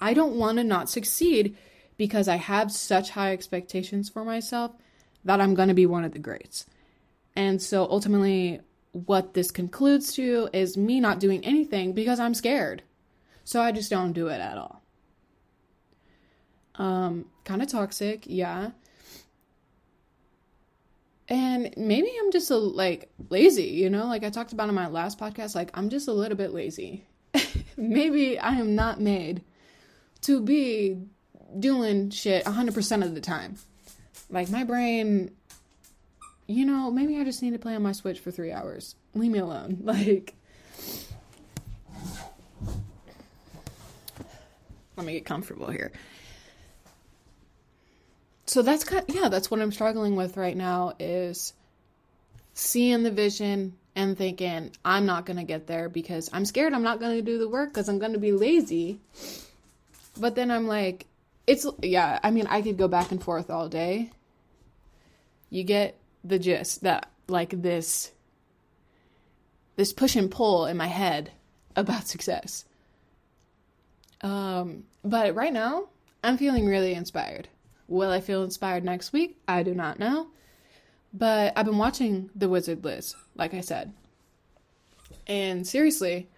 I 0.00 0.14
don't 0.14 0.36
want 0.36 0.58
to 0.58 0.64
not 0.64 0.88
succeed 0.88 1.56
because 1.96 2.28
I 2.28 2.36
have 2.36 2.72
such 2.72 3.10
high 3.10 3.32
expectations 3.32 4.08
for 4.08 4.24
myself 4.24 4.72
that 5.24 5.40
I'm 5.40 5.54
going 5.54 5.68
to 5.68 5.74
be 5.74 5.86
one 5.86 6.04
of 6.04 6.12
the 6.12 6.18
greats. 6.18 6.66
And 7.36 7.60
so 7.60 7.86
ultimately, 7.90 8.60
what 8.92 9.34
this 9.34 9.50
concludes 9.50 10.14
to 10.14 10.48
is 10.52 10.76
me 10.76 11.00
not 11.00 11.20
doing 11.20 11.44
anything 11.44 11.92
because 11.92 12.18
I'm 12.18 12.34
scared. 12.34 12.82
So 13.44 13.60
I 13.60 13.72
just 13.72 13.90
don't 13.90 14.12
do 14.12 14.28
it 14.28 14.40
at 14.40 14.56
all. 14.56 14.82
Um, 16.76 17.26
kind 17.44 17.62
of 17.62 17.68
toxic, 17.68 18.22
yeah. 18.26 18.70
And 21.28 21.74
maybe 21.76 22.10
I'm 22.20 22.32
just 22.32 22.50
a 22.50 22.56
like 22.56 23.10
lazy, 23.28 23.64
you 23.64 23.90
know, 23.90 24.06
like 24.06 24.24
I 24.24 24.30
talked 24.30 24.52
about 24.52 24.68
in 24.68 24.74
my 24.74 24.88
last 24.88 25.18
podcast, 25.18 25.54
like 25.54 25.70
I'm 25.74 25.90
just 25.90 26.08
a 26.08 26.12
little 26.12 26.36
bit 26.36 26.52
lazy. 26.52 27.04
maybe 27.76 28.38
I 28.38 28.54
am 28.54 28.74
not 28.74 29.00
made 29.00 29.42
to 30.22 30.40
be 30.40 30.98
doing 31.58 32.10
shit 32.10 32.44
100% 32.44 33.04
of 33.04 33.14
the 33.14 33.20
time. 33.20 33.56
Like 34.28 34.50
my 34.50 34.64
brain, 34.64 35.32
you 36.46 36.64
know, 36.64 36.90
maybe 36.90 37.18
I 37.18 37.24
just 37.24 37.42
need 37.42 37.52
to 37.52 37.58
play 37.58 37.74
on 37.74 37.82
my 37.82 37.92
Switch 37.92 38.20
for 38.20 38.30
three 38.30 38.52
hours. 38.52 38.94
Leave 39.14 39.30
me 39.30 39.38
alone. 39.38 39.78
Like, 39.84 40.34
let 44.96 45.06
me 45.06 45.14
get 45.14 45.24
comfortable 45.24 45.70
here. 45.70 45.92
So 48.46 48.62
that's 48.62 48.84
kind 48.84 49.08
of, 49.08 49.14
yeah, 49.14 49.28
that's 49.28 49.50
what 49.50 49.60
I'm 49.60 49.72
struggling 49.72 50.16
with 50.16 50.36
right 50.36 50.56
now 50.56 50.94
is 50.98 51.54
seeing 52.52 53.02
the 53.02 53.10
vision 53.10 53.74
and 53.96 54.18
thinking 54.18 54.72
I'm 54.84 55.06
not 55.06 55.24
going 55.24 55.38
to 55.38 55.44
get 55.44 55.66
there 55.66 55.88
because 55.88 56.28
I'm 56.32 56.44
scared 56.44 56.72
I'm 56.72 56.82
not 56.82 57.00
going 57.00 57.16
to 57.16 57.22
do 57.22 57.38
the 57.38 57.48
work 57.48 57.72
cuz 57.72 57.88
I'm 57.88 57.98
going 57.98 58.12
to 58.12 58.18
be 58.18 58.32
lazy. 58.32 59.00
But 60.20 60.34
then 60.34 60.50
I'm 60.50 60.66
like 60.66 61.06
it's 61.46 61.66
yeah, 61.82 62.20
I 62.22 62.30
mean 62.30 62.46
I 62.48 62.62
could 62.62 62.76
go 62.76 62.88
back 62.88 63.10
and 63.10 63.22
forth 63.22 63.50
all 63.50 63.68
day. 63.68 64.10
You 65.48 65.64
get 65.64 65.96
the 66.22 66.38
gist 66.38 66.82
that 66.82 67.10
like 67.26 67.62
this 67.62 68.12
this 69.76 69.92
push 69.92 70.14
and 70.14 70.30
pull 70.30 70.66
in 70.66 70.76
my 70.76 70.86
head 70.86 71.32
about 71.76 72.06
success. 72.06 72.64
Um, 74.22 74.84
but 75.02 75.34
right 75.34 75.52
now, 75.52 75.88
I'm 76.22 76.36
feeling 76.36 76.66
really 76.66 76.92
inspired. 76.92 77.48
Will 77.88 78.10
I 78.10 78.20
feel 78.20 78.44
inspired 78.44 78.84
next 78.84 79.12
week? 79.12 79.38
I 79.48 79.62
do 79.62 79.74
not 79.74 79.98
know. 79.98 80.28
But 81.12 81.54
I've 81.56 81.64
been 81.64 81.78
watching 81.78 82.30
The 82.36 82.48
Wizard 82.48 82.84
Liz, 82.84 83.16
like 83.34 83.54
I 83.54 83.62
said. 83.62 83.92
And 85.26 85.66
seriously, 85.66 86.28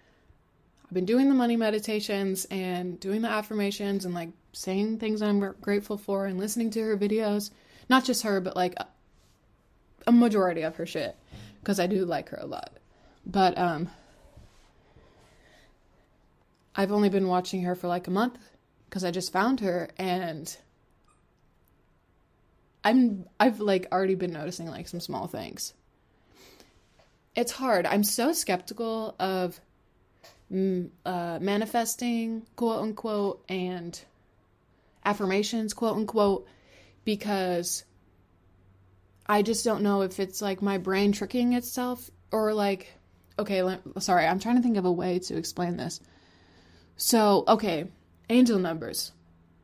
I've 0.93 0.95
been 0.95 1.05
doing 1.05 1.27
the 1.27 1.33
money 1.33 1.57
meditations 1.57 2.45
and 2.51 2.99
doing 2.99 3.23
the 3.23 3.27
affirmations 3.27 4.05
and 4.05 4.13
like 4.13 4.29
saying 4.51 4.99
things 4.99 5.23
I'm 5.23 5.39
grateful 5.59 5.97
for 5.97 6.27
and 6.27 6.37
listening 6.37 6.69
to 6.69 6.83
her 6.83 6.95
videos. 6.95 7.49
Not 7.89 8.05
just 8.05 8.21
her, 8.21 8.39
but 8.39 8.55
like 8.55 8.75
a 10.05 10.11
majority 10.11 10.61
of 10.61 10.75
her 10.75 10.85
shit 10.85 11.15
because 11.59 11.79
I 11.79 11.87
do 11.87 12.05
like 12.05 12.29
her 12.29 12.37
a 12.39 12.45
lot. 12.45 12.77
But 13.25 13.57
um 13.57 13.89
I've 16.75 16.91
only 16.91 17.09
been 17.09 17.27
watching 17.27 17.63
her 17.63 17.73
for 17.73 17.87
like 17.87 18.05
a 18.05 18.11
month 18.11 18.37
because 18.87 19.03
I 19.03 19.09
just 19.09 19.33
found 19.33 19.61
her 19.61 19.89
and 19.97 20.55
I'm 22.83 23.25
I've 23.39 23.59
like 23.59 23.87
already 23.91 24.13
been 24.13 24.33
noticing 24.33 24.67
like 24.67 24.87
some 24.87 24.99
small 24.99 25.25
things. 25.25 25.73
It's 27.35 27.53
hard. 27.53 27.87
I'm 27.87 28.03
so 28.03 28.31
skeptical 28.31 29.15
of 29.19 29.59
uh, 30.53 31.39
manifesting, 31.41 32.45
quote 32.55 32.81
unquote, 32.81 33.43
and 33.49 33.99
affirmations, 35.03 35.73
quote 35.73 35.97
unquote, 35.97 36.47
because 37.05 37.83
I 39.25 39.41
just 39.41 39.65
don't 39.65 39.83
know 39.83 40.01
if 40.01 40.19
it's 40.19 40.41
like 40.41 40.61
my 40.61 40.77
brain 40.77 41.11
tricking 41.11 41.53
itself 41.53 42.09
or 42.31 42.53
like, 42.53 42.93
okay, 43.39 43.63
let, 43.63 43.81
sorry, 43.99 44.25
I'm 44.25 44.39
trying 44.39 44.57
to 44.57 44.61
think 44.61 44.77
of 44.77 44.85
a 44.85 44.91
way 44.91 45.19
to 45.19 45.37
explain 45.37 45.77
this. 45.77 45.99
So, 46.97 47.43
okay, 47.47 47.85
angel 48.29 48.59
numbers, 48.59 49.11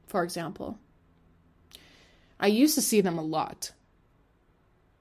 for 0.08 0.24
example. 0.24 0.78
I 2.40 2.48
used 2.48 2.76
to 2.76 2.82
see 2.82 3.02
them 3.02 3.20
a 3.20 3.24
lot. 3.24 3.72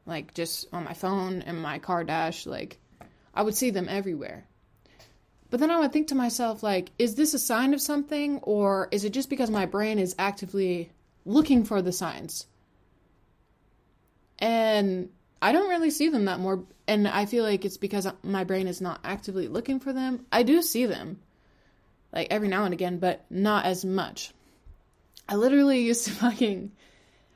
Like 0.04 0.34
just 0.34 0.66
on 0.72 0.84
my 0.84 0.94
phone 0.94 1.42
and 1.42 1.62
my 1.62 1.78
car 1.78 2.02
dash, 2.04 2.46
like 2.46 2.78
I 3.34 3.42
would 3.42 3.54
see 3.54 3.70
them 3.70 3.88
everywhere. 3.88 4.47
But 5.50 5.60
then 5.60 5.70
I 5.70 5.80
would 5.80 5.92
think 5.92 6.08
to 6.08 6.14
myself, 6.14 6.62
like, 6.62 6.90
is 6.98 7.14
this 7.14 7.32
a 7.32 7.38
sign 7.38 7.72
of 7.72 7.80
something, 7.80 8.38
or 8.42 8.88
is 8.90 9.04
it 9.04 9.12
just 9.12 9.30
because 9.30 9.50
my 9.50 9.66
brain 9.66 9.98
is 9.98 10.14
actively 10.18 10.90
looking 11.24 11.64
for 11.64 11.80
the 11.80 11.92
signs? 11.92 12.46
And 14.38 15.08
I 15.40 15.52
don't 15.52 15.70
really 15.70 15.90
see 15.90 16.08
them 16.08 16.26
that 16.26 16.40
more, 16.40 16.64
and 16.86 17.08
I 17.08 17.26
feel 17.26 17.44
like 17.44 17.64
it's 17.64 17.78
because 17.78 18.06
my 18.22 18.44
brain 18.44 18.68
is 18.68 18.80
not 18.80 19.00
actively 19.04 19.48
looking 19.48 19.80
for 19.80 19.92
them. 19.92 20.26
I 20.30 20.42
do 20.42 20.60
see 20.60 20.84
them, 20.84 21.18
like 22.12 22.28
every 22.30 22.48
now 22.48 22.64
and 22.64 22.74
again, 22.74 22.98
but 22.98 23.24
not 23.30 23.64
as 23.64 23.84
much. 23.84 24.32
I 25.28 25.36
literally 25.36 25.80
used 25.82 26.04
to 26.04 26.10
fucking 26.10 26.72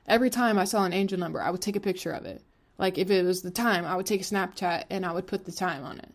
every 0.06 0.30
time 0.30 0.58
I 0.58 0.64
saw 0.64 0.84
an 0.84 0.92
angel 0.92 1.18
number, 1.18 1.40
I 1.40 1.50
would 1.50 1.62
take 1.62 1.76
a 1.76 1.80
picture 1.80 2.12
of 2.12 2.26
it. 2.26 2.42
Like 2.78 2.98
if 2.98 3.10
it 3.10 3.24
was 3.24 3.42
the 3.42 3.50
time, 3.50 3.84
I 3.84 3.96
would 3.96 4.06
take 4.06 4.20
a 4.20 4.24
Snapchat 4.24 4.84
and 4.90 5.06
I 5.06 5.12
would 5.12 5.26
put 5.26 5.44
the 5.44 5.52
time 5.52 5.84
on 5.84 5.98
it. 5.98 6.14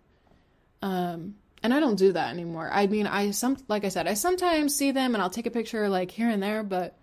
Um, 0.82 1.36
and 1.68 1.74
I 1.74 1.82
don't 1.82 1.98
do 1.98 2.14
that 2.14 2.30
anymore. 2.30 2.70
I 2.72 2.88
mean, 2.88 3.08
I 3.08 3.32
some 3.32 3.58
like 3.68 3.84
I 3.84 3.90
said, 3.90 4.08
I 4.08 4.14
sometimes 4.14 4.74
see 4.74 4.92
them 4.92 5.14
and 5.14 5.22
I'll 5.22 5.30
take 5.30 5.48
a 5.48 5.52
picture 5.52 5.90
like 5.90 6.12
here 6.12 6.30
and 6.30 6.42
there, 6.42 6.64
but 6.64 6.98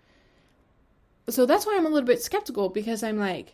so 1.29 1.45
that's 1.45 1.67
why 1.67 1.75
I'm 1.77 1.85
a 1.85 1.89
little 1.89 2.07
bit 2.07 2.23
skeptical 2.23 2.69
because 2.69 3.03
I'm 3.03 3.19
like, 3.19 3.53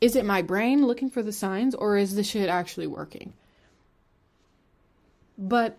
is 0.00 0.16
it 0.16 0.24
my 0.24 0.40
brain 0.40 0.86
looking 0.86 1.10
for 1.10 1.22
the 1.22 1.32
signs 1.32 1.74
or 1.74 1.98
is 1.98 2.14
the 2.14 2.22
shit 2.22 2.48
actually 2.48 2.86
working? 2.86 3.34
But 5.36 5.76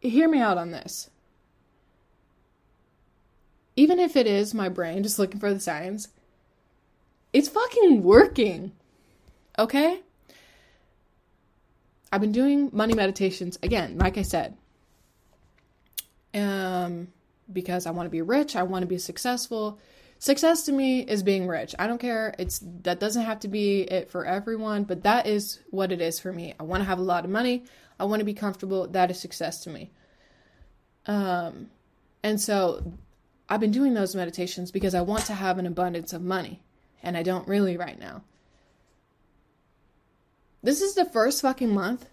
hear 0.00 0.28
me 0.28 0.40
out 0.40 0.58
on 0.58 0.72
this 0.72 1.08
even 3.76 4.00
if 4.00 4.16
it 4.16 4.26
is 4.26 4.52
my 4.52 4.68
brain 4.68 5.04
just 5.04 5.20
looking 5.20 5.38
for 5.38 5.54
the 5.54 5.60
signs, 5.60 6.08
it's 7.32 7.48
fucking 7.48 8.02
working. 8.02 8.72
Okay? 9.56 10.00
I've 12.12 12.20
been 12.20 12.32
doing 12.32 12.70
money 12.72 12.94
meditations 12.94 13.58
again, 13.62 13.98
like 13.98 14.18
I 14.18 14.22
said. 14.22 14.56
Um 16.34 17.08
because 17.52 17.86
I 17.86 17.90
want 17.90 18.06
to 18.06 18.10
be 18.10 18.22
rich, 18.22 18.54
I 18.54 18.62
want 18.62 18.82
to 18.82 18.86
be 18.86 18.98
successful. 18.98 19.78
Success 20.18 20.64
to 20.66 20.72
me 20.72 21.00
is 21.00 21.22
being 21.22 21.48
rich. 21.48 21.74
I 21.78 21.86
don't 21.86 22.00
care. 22.00 22.34
It's 22.38 22.60
that 22.82 23.00
doesn't 23.00 23.24
have 23.24 23.40
to 23.40 23.48
be 23.48 23.82
it 23.82 24.10
for 24.10 24.24
everyone, 24.24 24.84
but 24.84 25.02
that 25.02 25.26
is 25.26 25.60
what 25.70 25.92
it 25.92 26.00
is 26.00 26.20
for 26.20 26.32
me. 26.32 26.54
I 26.60 26.62
want 26.62 26.82
to 26.82 26.84
have 26.84 26.98
a 26.98 27.02
lot 27.02 27.24
of 27.24 27.30
money. 27.30 27.64
I 27.98 28.04
want 28.04 28.20
to 28.20 28.26
be 28.26 28.34
comfortable. 28.34 28.86
That 28.86 29.10
is 29.10 29.18
success 29.18 29.60
to 29.64 29.70
me. 29.70 29.90
Um 31.06 31.70
and 32.22 32.40
so 32.40 32.92
I've 33.48 33.60
been 33.60 33.72
doing 33.72 33.94
those 33.94 34.14
meditations 34.14 34.70
because 34.70 34.94
I 34.94 35.00
want 35.00 35.26
to 35.26 35.34
have 35.34 35.58
an 35.58 35.66
abundance 35.66 36.12
of 36.12 36.22
money, 36.22 36.62
and 37.02 37.16
I 37.16 37.24
don't 37.24 37.48
really 37.48 37.76
right 37.76 37.98
now. 37.98 38.22
This 40.62 40.80
is 40.80 40.94
the 40.94 41.04
first 41.04 41.42
fucking 41.42 41.72
month 41.72 42.08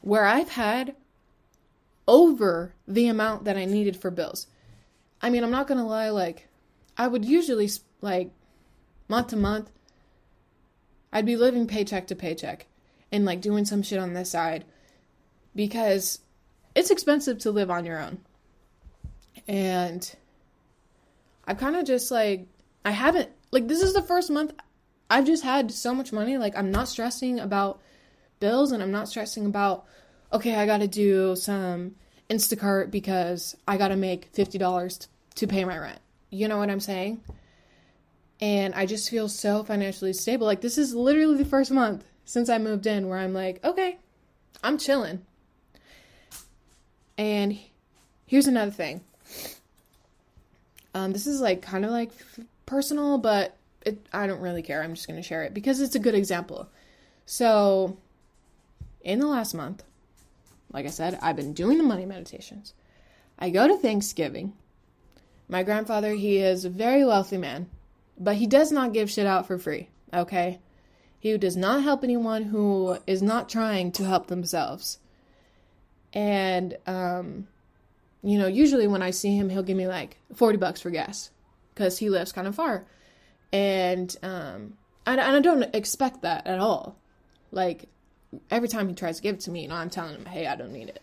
where 0.00 0.24
I've 0.24 0.50
had 0.50 0.96
over 2.08 2.74
the 2.88 3.06
amount 3.06 3.44
that 3.44 3.56
I 3.56 3.64
needed 3.64 3.96
for 3.96 4.10
bills. 4.10 4.48
I 5.20 5.30
mean, 5.30 5.44
I'm 5.44 5.50
not 5.50 5.68
gonna 5.68 5.86
lie, 5.86 6.10
like, 6.10 6.48
I 6.96 7.06
would 7.06 7.24
usually, 7.24 7.70
like, 8.00 8.30
month 9.08 9.28
to 9.28 9.36
month, 9.36 9.70
I'd 11.12 11.26
be 11.26 11.36
living 11.36 11.66
paycheck 11.66 12.08
to 12.08 12.16
paycheck 12.16 12.66
and, 13.12 13.24
like, 13.24 13.40
doing 13.40 13.64
some 13.64 13.82
shit 13.82 14.00
on 14.00 14.14
the 14.14 14.24
side 14.24 14.64
because 15.54 16.18
it's 16.74 16.90
expensive 16.90 17.38
to 17.38 17.50
live 17.50 17.70
on 17.70 17.84
your 17.84 18.00
own. 18.00 18.18
And 19.46 20.14
I've 21.46 21.58
kind 21.58 21.76
of 21.76 21.84
just 21.84 22.10
like 22.10 22.46
I 22.84 22.90
haven't 22.90 23.30
like 23.50 23.68
this 23.68 23.82
is 23.82 23.94
the 23.94 24.02
first 24.02 24.30
month 24.30 24.52
I've 25.12 25.26
just 25.26 25.44
had 25.44 25.70
so 25.70 25.94
much 25.94 26.10
money 26.10 26.38
like 26.38 26.56
I'm 26.56 26.70
not 26.70 26.88
stressing 26.88 27.38
about 27.38 27.82
bills 28.40 28.72
and 28.72 28.82
I'm 28.82 28.90
not 28.90 29.08
stressing 29.08 29.44
about 29.44 29.84
okay, 30.32 30.54
I 30.54 30.64
got 30.64 30.78
to 30.78 30.88
do 30.88 31.36
some 31.36 31.96
Instacart 32.30 32.90
because 32.90 33.54
I 33.68 33.76
got 33.76 33.88
to 33.88 33.96
make 33.96 34.32
$50 34.32 35.08
to 35.34 35.46
pay 35.46 35.66
my 35.66 35.76
rent. 35.76 35.98
You 36.30 36.48
know 36.48 36.56
what 36.56 36.70
I'm 36.70 36.80
saying? 36.80 37.20
And 38.40 38.74
I 38.74 38.86
just 38.86 39.10
feel 39.10 39.28
so 39.28 39.62
financially 39.62 40.14
stable. 40.14 40.46
Like 40.46 40.62
this 40.62 40.78
is 40.78 40.94
literally 40.94 41.36
the 41.36 41.44
first 41.44 41.70
month 41.70 42.04
since 42.24 42.48
I 42.48 42.56
moved 42.56 42.86
in 42.86 43.10
where 43.10 43.18
I'm 43.18 43.34
like, 43.34 43.62
okay, 43.62 43.98
I'm 44.64 44.78
chilling. 44.78 45.26
And 47.18 47.58
here's 48.24 48.46
another 48.46 48.70
thing. 48.70 49.02
Um, 50.94 51.12
this 51.12 51.26
is 51.26 51.42
like 51.42 51.60
kind 51.60 51.84
of 51.84 51.90
like 51.90 52.08
f- 52.08 52.46
personal, 52.64 53.18
but 53.18 53.58
it, 53.86 54.06
I 54.12 54.26
don't 54.26 54.40
really 54.40 54.62
care. 54.62 54.82
I'm 54.82 54.94
just 54.94 55.06
going 55.06 55.20
to 55.20 55.26
share 55.26 55.42
it 55.42 55.54
because 55.54 55.80
it's 55.80 55.94
a 55.94 56.00
good 56.00 56.14
example. 56.14 56.68
So, 57.26 57.98
in 59.02 59.18
the 59.18 59.26
last 59.26 59.54
month, 59.54 59.82
like 60.72 60.86
I 60.86 60.90
said, 60.90 61.18
I've 61.22 61.36
been 61.36 61.52
doing 61.52 61.78
the 61.78 61.84
money 61.84 62.06
meditations. 62.06 62.74
I 63.38 63.50
go 63.50 63.66
to 63.66 63.76
Thanksgiving. 63.76 64.54
My 65.48 65.62
grandfather, 65.62 66.12
he 66.12 66.38
is 66.38 66.64
a 66.64 66.70
very 66.70 67.04
wealthy 67.04 67.36
man, 67.36 67.68
but 68.18 68.36
he 68.36 68.46
does 68.46 68.72
not 68.72 68.92
give 68.92 69.10
shit 69.10 69.26
out 69.26 69.46
for 69.46 69.58
free, 69.58 69.88
okay? 70.14 70.60
He 71.18 71.36
does 71.36 71.56
not 71.56 71.82
help 71.82 72.02
anyone 72.02 72.44
who 72.44 72.98
is 73.06 73.22
not 73.22 73.48
trying 73.48 73.92
to 73.92 74.04
help 74.04 74.28
themselves. 74.28 74.98
And 76.12 76.76
um, 76.86 77.46
you 78.22 78.38
know, 78.38 78.46
usually 78.46 78.86
when 78.86 79.02
I 79.02 79.10
see 79.10 79.36
him, 79.36 79.48
he'll 79.48 79.62
give 79.62 79.76
me 79.76 79.88
like 79.88 80.16
40 80.34 80.58
bucks 80.58 80.80
for 80.80 80.90
gas 80.90 81.30
because 81.74 81.98
he 81.98 82.08
lives 82.08 82.32
kind 82.32 82.46
of 82.46 82.54
far. 82.54 82.86
And, 83.52 84.14
um, 84.22 84.74
and, 85.06 85.20
and 85.20 85.36
I 85.36 85.40
don't 85.40 85.74
expect 85.74 86.22
that 86.22 86.46
at 86.46 86.58
all. 86.58 86.96
Like, 87.50 87.88
every 88.50 88.68
time 88.68 88.88
he 88.88 88.94
tries 88.94 89.16
to 89.16 89.22
give 89.22 89.36
it 89.36 89.40
to 89.42 89.50
me, 89.50 89.62
you 89.62 89.68
know, 89.68 89.74
I'm 89.74 89.90
telling 89.90 90.14
him, 90.14 90.24
hey, 90.24 90.46
I 90.46 90.56
don't 90.56 90.72
need 90.72 90.88
it. 90.88 91.02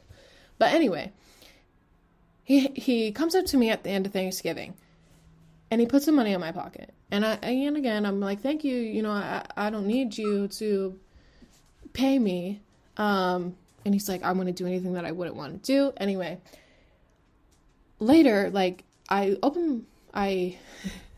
But 0.58 0.74
anyway, 0.74 1.12
he, 2.44 2.68
he 2.76 3.12
comes 3.12 3.36
up 3.36 3.46
to 3.48 3.58
me 3.58 3.70
at 3.70 3.84
the 3.84 3.92
end 3.92 4.06
of 4.06 4.14
Thanksgiving 4.14 4.74
and 5.72 5.80
he 5.80 5.88
puts 5.88 6.06
some 6.06 6.16
money 6.16 6.34
in 6.34 6.40
my 6.40 6.52
pocket. 6.52 6.94
And 7.12 7.26
I, 7.26 7.34
and 7.36 7.78
again, 7.78 8.06
I'm 8.06 8.20
like, 8.20 8.42
thank 8.42 8.64
you. 8.64 8.76
You 8.76 9.04
know, 9.04 9.12
I, 9.12 9.46
I 9.56 9.70
don't 9.70 9.88
need 9.88 10.18
you 10.18 10.48
to 10.48 11.00
pay 11.94 12.18
me. 12.20 12.62
Um, 12.98 13.56
and 13.86 13.94
he's 13.94 14.10
like, 14.10 14.24
I'm 14.24 14.36
going 14.36 14.48
to 14.48 14.54
do 14.54 14.68
anything 14.68 14.94
that 14.94 15.06
I 15.06 15.12
wouldn't 15.12 15.36
want 15.36 15.64
to 15.64 15.74
do. 15.74 15.94
Anyway, 15.98 16.40
later, 18.00 18.50
like 18.52 18.84
I 19.08 19.38
open, 19.42 19.86
I 20.14 20.58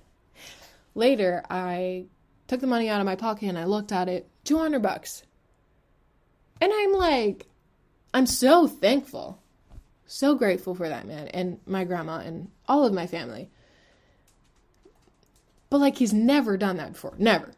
later 0.96 1.44
I 1.50 2.06
took 2.48 2.60
the 2.60 2.68
money 2.68 2.90
out 2.90 3.00
of 3.00 3.06
my 3.06 3.16
pocket 3.16 3.48
and 3.48 3.58
I 3.58 3.66
looked 3.66 3.92
at 3.92 4.10
it, 4.10 4.30
200 4.44 4.82
bucks. 4.82 5.24
And 6.60 6.72
I'm 6.74 6.94
like, 6.94 7.48
I'm 8.14 8.26
so 8.26 8.68
thankful, 8.68 9.42
so 10.06 10.36
grateful 10.36 10.76
for 10.76 10.90
that 10.90 11.08
man 11.08 11.28
and 11.30 11.60
my 11.66 11.84
grandma 11.84 12.18
and 12.18 12.50
all 12.68 12.86
of 12.86 12.94
my 12.94 13.08
family. 13.08 13.50
But 15.70 15.80
like, 15.80 15.98
he's 15.98 16.14
never 16.14 16.58
done 16.58 16.78
that 16.78 16.94
before. 16.94 17.16
Never. 17.18 17.54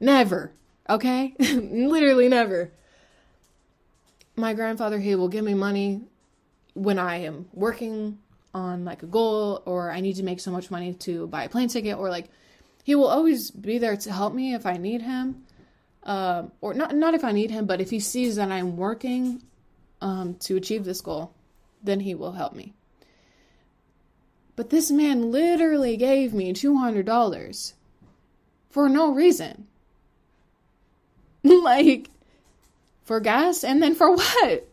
Never. 0.00 0.52
Okay? 0.88 1.34
Literally 1.38 2.28
never. 2.28 2.72
My 4.34 4.54
grandfather, 4.54 4.98
he 4.98 5.14
will 5.14 5.28
give 5.28 5.44
me 5.44 5.54
money 5.54 6.02
when 6.74 6.98
I 6.98 7.18
am 7.18 7.48
working 7.52 8.18
on 8.52 8.84
like 8.84 9.02
a 9.02 9.06
goal 9.06 9.62
or 9.64 9.90
I 9.90 10.00
need 10.00 10.16
to 10.16 10.22
make 10.22 10.40
so 10.40 10.50
much 10.50 10.70
money 10.70 10.94
to 10.94 11.28
buy 11.28 11.44
a 11.44 11.48
plane 11.48 11.68
ticket 11.68 11.96
or 11.96 12.10
like 12.10 12.28
he 12.82 12.94
will 12.94 13.08
always 13.08 13.50
be 13.50 13.78
there 13.78 13.96
to 13.96 14.12
help 14.12 14.34
me 14.34 14.54
if 14.54 14.66
I 14.66 14.76
need 14.76 15.02
him. 15.02 15.44
Um, 16.02 16.52
or 16.60 16.72
not 16.72 16.94
not 16.94 17.14
if 17.14 17.24
I 17.24 17.32
need 17.32 17.50
him, 17.50 17.66
but 17.66 17.80
if 17.80 17.90
he 17.90 18.00
sees 18.00 18.36
that 18.36 18.50
I'm 18.50 18.76
working 18.76 19.42
um, 20.00 20.34
to 20.40 20.56
achieve 20.56 20.84
this 20.84 21.00
goal, 21.00 21.34
then 21.82 22.00
he 22.00 22.14
will 22.14 22.32
help 22.32 22.54
me. 22.54 22.74
But 24.56 24.70
this 24.70 24.90
man 24.90 25.30
literally 25.30 25.96
gave 25.96 26.34
me 26.34 26.52
$200 26.52 27.72
for 28.70 28.88
no 28.88 29.12
reason. 29.12 29.66
like, 31.42 32.10
for 33.04 33.20
gas 33.20 33.64
and 33.64 33.82
then 33.82 33.94
for 33.94 34.10
what? 34.16 34.68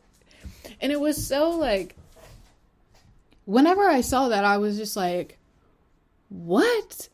And 0.82 0.92
it 0.92 1.00
was 1.00 1.26
so 1.26 1.52
like, 1.52 1.96
whenever 3.46 3.90
I 3.90 4.02
saw 4.02 4.28
that, 4.30 4.44
I 4.44 4.58
was 4.58 4.78
just 4.78 4.96
like, 4.96 5.38
what? 6.30 7.10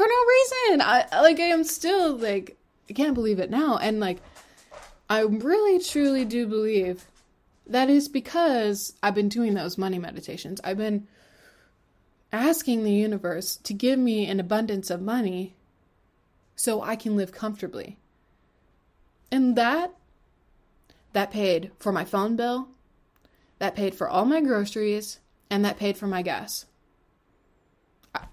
For 0.00 0.06
no 0.06 0.14
reason. 0.14 0.80
I 0.80 1.20
like 1.20 1.38
I 1.40 1.48
am 1.48 1.62
still 1.62 2.16
like 2.16 2.56
I 2.88 2.94
can't 2.94 3.12
believe 3.12 3.38
it 3.38 3.50
now. 3.50 3.76
And 3.76 4.00
like 4.00 4.22
I 5.10 5.20
really 5.20 5.78
truly 5.78 6.24
do 6.24 6.46
believe 6.46 7.04
that 7.66 7.90
is 7.90 8.08
because 8.08 8.94
I've 9.02 9.14
been 9.14 9.28
doing 9.28 9.52
those 9.52 9.76
money 9.76 9.98
meditations. 9.98 10.58
I've 10.64 10.78
been 10.78 11.06
asking 12.32 12.82
the 12.82 12.94
universe 12.94 13.56
to 13.56 13.74
give 13.74 13.98
me 13.98 14.24
an 14.24 14.40
abundance 14.40 14.88
of 14.88 15.02
money 15.02 15.54
so 16.56 16.80
I 16.80 16.96
can 16.96 17.14
live 17.14 17.30
comfortably. 17.30 17.98
And 19.30 19.54
that 19.54 19.92
that 21.12 21.30
paid 21.30 21.72
for 21.78 21.92
my 21.92 22.06
phone 22.06 22.36
bill, 22.36 22.68
that 23.58 23.76
paid 23.76 23.94
for 23.94 24.08
all 24.08 24.24
my 24.24 24.40
groceries, 24.40 25.18
and 25.50 25.62
that 25.66 25.76
paid 25.76 25.98
for 25.98 26.06
my 26.06 26.22
gas. 26.22 26.64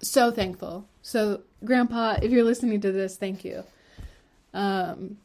So 0.00 0.30
thankful. 0.30 0.88
So, 1.02 1.42
Grandpa, 1.64 2.18
if 2.22 2.30
you're 2.30 2.44
listening 2.44 2.80
to 2.82 2.92
this, 2.92 3.16
thank 3.16 3.44
you. 3.44 3.64
Um, 4.54 5.18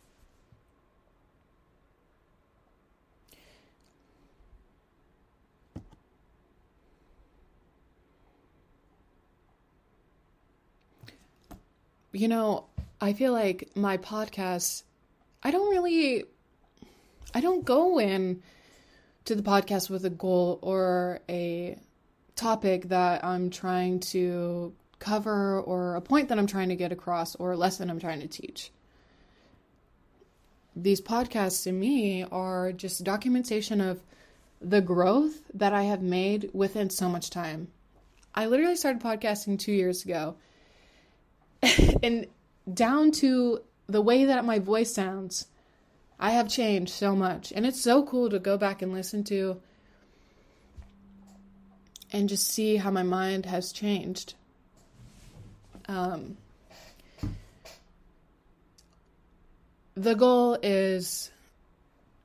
you 12.12 12.28
know, 12.28 12.66
I 13.02 13.14
feel 13.14 13.32
like 13.32 13.70
my 13.76 13.98
podcast, 13.98 14.84
I 15.44 15.52
don't 15.52 15.70
really, 15.70 16.26
I 17.34 17.42
don't 17.42 17.66
go 17.66 18.00
in 18.00 18.42
to 19.26 19.36
the 19.36 19.44
podcast 19.44 19.90
with 19.90 20.06
a 20.06 20.10
goal 20.10 20.60
or 20.62 21.20
a 21.30 21.78
topic 22.36 22.90
that 22.90 23.24
I'm 23.24 23.50
trying 23.50 24.00
to 24.00 24.74
cover 25.04 25.60
or 25.60 25.96
a 25.96 26.02
point 26.02 26.30
that 26.30 26.40
I'm 26.40 26.48
trying 26.48 26.70
to 26.70 26.76
get 26.76 26.94
across 26.94 27.36
or 27.36 27.52
a 27.52 27.58
lesson 27.58 27.90
I'm 27.90 28.00
trying 28.00 28.22
to 28.22 28.28
teach. 28.28 28.72
These 30.76 31.02
podcasts 31.02 31.64
to 31.66 31.72
me 31.72 32.24
are 32.24 32.72
just 32.72 33.04
documentation 33.04 33.82
of 33.82 34.02
the 34.62 34.82
growth 34.82 35.42
that 35.54 35.74
I 35.74 35.84
have 35.84 36.02
made 36.02 36.50
within 36.54 36.90
so 36.90 37.10
much 37.10 37.30
time. 37.30 37.68
I 38.34 38.46
literally 38.46 38.78
started 38.78 39.02
podcasting 39.02 39.60
two 39.60 39.74
years 39.74 40.06
ago. 40.06 40.36
and 42.04 42.28
down 42.74 43.12
to 43.12 43.60
the 43.88 44.02
way 44.02 44.26
that 44.26 44.46
my 44.46 44.60
voice 44.60 44.94
sounds, 44.94 45.48
I 46.18 46.32
have 46.32 46.48
changed 46.48 46.94
so 46.94 47.14
much. 47.14 47.52
And 47.54 47.66
it's 47.66 47.82
so 47.82 48.04
cool 48.04 48.30
to 48.30 48.40
go 48.40 48.58
back 48.58 48.82
and 48.82 48.94
listen 48.94 49.26
to 49.26 49.62
and 52.14 52.30
just 52.30 52.48
see 52.48 52.78
how 52.78 52.90
my 52.90 53.04
mind 53.04 53.46
has 53.46 53.74
changed. 53.74 54.36
Um, 55.88 56.38
the 59.96 60.16
goal 60.16 60.58
is 60.62 61.32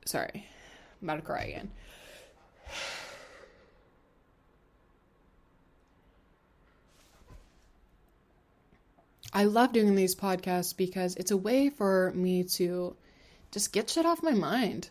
sorry, 0.05 0.47
I'm 1.03 1.09
about 1.09 1.17
to 1.17 1.23
cry 1.23 1.43
again. 1.43 1.71
I 9.33 9.45
love 9.45 9.73
doing 9.73 9.95
these 9.95 10.15
podcasts 10.15 10.77
because 10.77 11.15
it's 11.17 11.31
a 11.31 11.37
way 11.37 11.69
for 11.69 12.13
me 12.15 12.45
to 12.45 12.97
just 13.51 13.73
get 13.73 13.91
shit 13.91 14.07
off 14.07 14.23
my 14.23 14.33
mind. 14.33 14.89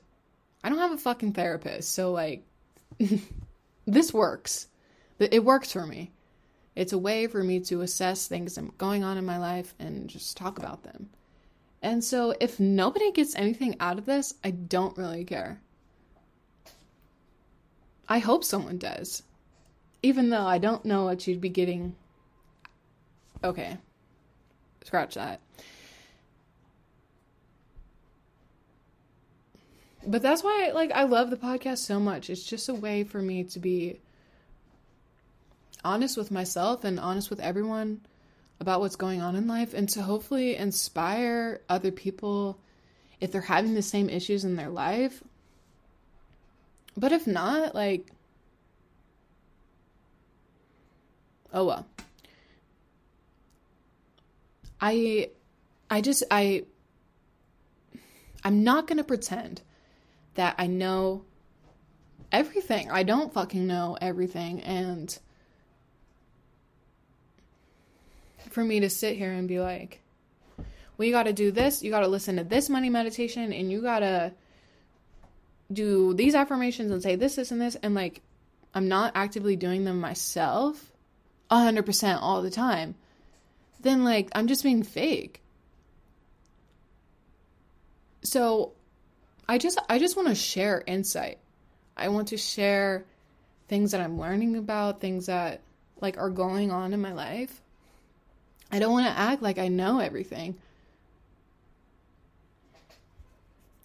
I 0.64 0.70
don't 0.70 0.78
have 0.78 0.92
a 0.92 0.98
fucking 0.98 1.34
therapist, 1.34 1.94
so 1.94 2.12
like 2.12 2.46
this 3.86 4.14
works. 4.14 4.68
It 5.20 5.44
works 5.44 5.72
for 5.72 5.86
me. 5.86 6.12
It's 6.78 6.94
a 6.94 6.98
way 7.00 7.26
for 7.26 7.44
me 7.44 7.60
to 7.62 7.82
assess 7.82 8.28
things 8.28 8.60
going 8.78 9.04
on 9.04 9.18
in 9.18 9.26
my 9.26 9.40
life 9.40 9.74
and 9.80 10.08
just 10.08 10.38
talk 10.38 10.60
about 10.60 10.84
them. 10.84 11.10
And 11.82 12.04
so 12.04 12.36
if 12.40 12.60
nobody 12.60 13.12
gets 13.12 13.36
anything 13.36 13.76
out 13.80 13.98
of 13.98 14.06
this, 14.06 14.36
I 14.44 14.52
don't 14.52 14.96
really 14.96 15.26
care. 15.26 15.60
I 18.08 18.20
hope 18.20 18.44
someone 18.44 18.78
does. 18.78 19.24
Even 20.04 20.30
though 20.30 20.46
I 20.46 20.60
don't 20.60 20.86
know 20.86 21.06
what 21.06 21.26
you'd 21.26 21.42
be 21.42 21.50
getting. 21.50 21.96
Okay. 23.44 23.76
Scratch 24.84 25.16
that. 25.16 25.42
But 30.06 30.22
that's 30.22 30.44
why 30.44 30.70
like 30.76 30.92
I 30.92 31.06
love 31.06 31.32
the 31.32 31.38
podcast 31.38 31.80
so 31.80 32.00
much. 32.00 32.30
It's 32.30 32.44
just 32.44 32.70
a 32.70 32.76
way 32.76 33.04
for 33.04 33.20
me 33.20 33.46
to 33.46 33.58
be 33.58 34.00
honest 35.84 36.18
with 36.18 36.32
myself 36.32 36.84
and 36.84 37.00
honest 37.00 37.30
with 37.30 37.40
everyone 37.40 38.02
about 38.60 38.80
what's 38.80 38.96
going 38.96 39.22
on 39.22 39.36
in 39.36 39.48
life 39.48 39.74
and 39.74 39.88
to 39.90 40.02
hopefully 40.02 40.56
inspire 40.56 41.62
other 41.70 41.92
people 41.92 42.60
if 43.20 43.32
they're 43.32 43.42
having 43.42 43.74
the 43.74 43.82
same 43.82 44.10
issues 44.10 44.44
in 44.44 44.56
their 44.56 44.70
life. 44.70 45.24
But 46.96 47.12
if 47.12 47.28
not, 47.28 47.76
like, 47.76 48.08
oh 51.54 51.66
well. 51.66 51.86
I 54.80 55.30
I 55.90 56.02
just 56.02 56.24
I 56.30 56.66
I'm 58.44 58.64
not 58.64 58.88
going 58.88 58.98
to 58.98 59.04
pretend 59.04 59.62
that 60.36 60.56
I 60.58 60.68
know 60.68 61.26
everything. 62.32 62.92
I 62.92 63.04
don't 63.04 63.34
fucking 63.34 63.66
know 63.66 63.98
everything 64.00 64.62
and 64.62 65.18
for 68.50 68.64
me 68.64 68.82
to 68.82 68.90
sit 68.90 69.18
here 69.18 69.32
and 69.32 69.48
be 69.48 69.60
like, 69.60 70.02
well, 70.98 71.06
you 71.06 71.12
got 71.12 71.24
to 71.24 71.34
do 71.34 71.52
this, 71.52 71.84
you 71.84 71.92
got 71.92 72.02
to 72.02 72.08
listen 72.08 72.38
to 72.38 72.44
this 72.44 72.70
money 72.70 72.90
meditation, 72.90 73.54
and 73.54 73.72
you 73.72 73.82
got 73.82 74.00
to 74.00 74.34
do 75.72 76.14
these 76.14 76.34
affirmations 76.34 76.92
and 76.92 77.04
say 77.04 77.16
this, 77.16 77.36
this, 77.36 77.52
and 77.52 77.62
this, 77.62 77.76
and 77.76 77.94
like, 77.94 78.22
I'm 78.74 78.88
not 78.88 79.14
actively 79.16 79.56
doing 79.56 79.84
them 79.84 80.00
myself 80.00 80.92
100% 81.52 82.20
all 82.22 82.42
the 82.42 82.50
time, 82.50 82.96
then 83.82 84.04
like, 84.04 84.30
I'm 84.34 84.48
just 84.48 84.64
being 84.64 84.84
fake. 84.84 85.42
So, 88.24 88.74
I 89.50 89.58
just 89.58 89.80
I 89.88 90.00
just 90.00 90.18
want 90.18 90.28
to 90.28 90.36
share 90.36 90.84
insight. 90.86 91.38
I 91.96 92.10
want 92.10 92.30
to 92.30 92.38
share 92.38 93.06
things 93.68 93.92
that 93.92 94.02
I'm 94.02 94.20
learning 94.20 94.58
about, 94.58 95.00
things 95.00 95.28
that 95.28 95.62
like 96.02 96.18
are 96.18 96.30
going 96.30 96.72
on 96.72 96.94
in 96.94 97.02
my 97.02 97.14
life. 97.14 97.62
I 98.72 98.80
don't 98.80 98.92
want 98.92 99.08
to 99.08 99.18
act 99.18 99.42
like 99.42 99.58
I 99.58 99.68
know 99.68 100.00
everything. 100.00 100.56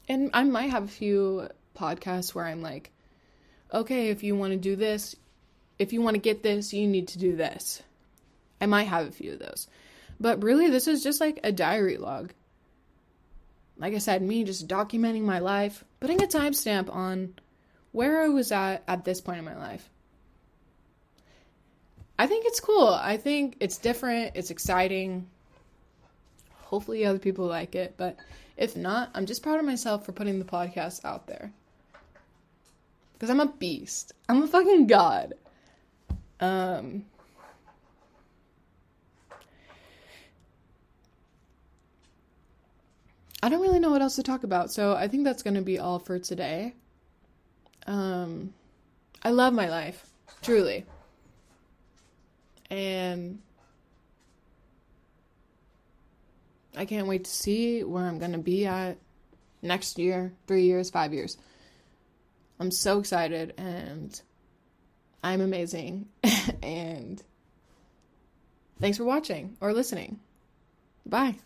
And 0.09 0.31
I 0.35 0.43
might 0.45 0.71
have 0.71 0.85
a 0.85 0.89
few 0.89 1.49
podcasts 1.77 2.35
where 2.35 2.45
I'm 2.45 2.63
like, 2.63 2.91
okay, 3.73 4.11
if 4.11 4.23
you 4.23 4.37
want 4.37 4.53
to 4.53 4.59
do 4.59 4.77
this, 4.77 5.17
if 5.79 5.93
you 5.93 6.03
want 6.03 6.15
to 6.15 6.21
get 6.21 6.43
this, 6.43 6.73
you 6.73 6.87
need 6.87 7.09
to 7.09 7.19
do 7.19 7.37
this. 7.37 7.83
I 8.61 8.67
might 8.67 8.89
have 8.89 9.09
a 9.09 9.13
few 9.13 9.33
of 9.33 9.39
those. 9.39 9.69
But 10.21 10.43
really, 10.43 10.69
this 10.69 10.87
is 10.87 11.03
just 11.03 11.21
like 11.21 11.41
a 11.43 11.53
diary 11.53 11.97
log. 11.97 12.33
Like 13.79 13.95
I 13.95 13.99
said, 13.99 14.23
me 14.23 14.45
just 14.45 14.69
documenting 14.69 15.23
my 15.23 15.39
life, 15.39 15.85
putting 15.99 16.23
a 16.23 16.27
timestamp 16.27 16.95
on 16.95 17.35
where 17.91 18.23
I 18.23 18.29
was 18.29 18.53
at 18.53 18.85
at 18.87 19.05
this 19.05 19.21
point 19.21 19.39
in 19.39 19.45
my 19.45 19.57
life. 19.57 19.89
I 22.23 22.29
think 22.29 22.47
it's 22.47 22.61
cool. 22.61 22.87
I 22.87 23.17
think 23.17 23.57
it's 23.59 23.79
different, 23.79 24.37
it's 24.37 24.51
exciting. 24.53 25.27
Hopefully, 26.61 27.05
other 27.05 27.19
people 27.19 27.47
like 27.47 27.75
it, 27.75 27.95
but 27.97 28.17
if 28.57 28.77
not, 28.77 29.11
I'm 29.13 29.27
just 29.27 29.43
proud 29.43 29.59
of 29.59 29.67
myself 29.67 30.07
for 30.07 30.13
putting 30.13 30.39
the 30.39 30.45
podcast 30.45 31.05
out 31.05 31.27
there. 31.27 31.53
Because 33.15 33.29
I'm 33.29 33.41
a 33.41 33.47
beast. 33.47 34.13
I'm 34.29 34.45
a 34.45 34.47
fucking 34.47 34.87
god. 34.87 35.35
Um, 36.39 37.07
I 43.43 43.49
don't 43.49 43.63
really 43.63 43.81
know 43.81 43.91
what 43.91 44.01
else 44.01 44.15
to 44.15 44.23
talk 44.23 44.45
about, 44.45 44.71
so 44.71 44.95
I 44.95 45.09
think 45.09 45.25
that's 45.25 45.43
going 45.43 45.55
to 45.55 45.61
be 45.61 45.81
all 45.81 45.99
for 45.99 46.21
today. 46.21 46.77
Um, 47.89 48.55
I 49.25 49.31
love 49.31 49.55
my 49.55 49.69
life, 49.69 50.07
truly. 50.41 50.87
And 52.73 53.41
I 56.75 56.87
can't 56.87 57.07
wait 57.07 57.25
to 57.25 57.31
see 57.31 57.85
where 57.85 58.05
I'm 58.05 58.19
going 58.19 58.33
to 58.33 58.39
be 58.39 58.65
at 58.65 58.97
next 59.61 59.99
year, 59.99 60.33
three 60.47 60.65
years, 60.65 60.89
five 60.89 61.13
years. 61.13 61.37
I'm 62.59 62.71
so 62.71 62.99
excited 62.99 63.53
and 63.59 64.19
I'm 65.23 65.43
amazing. 65.43 66.09
and 66.63 67.23
thanks 68.81 68.97
for 68.97 69.05
watching 69.05 69.59
or 69.61 69.75
listening. 69.75 70.19
Bye. 71.05 71.37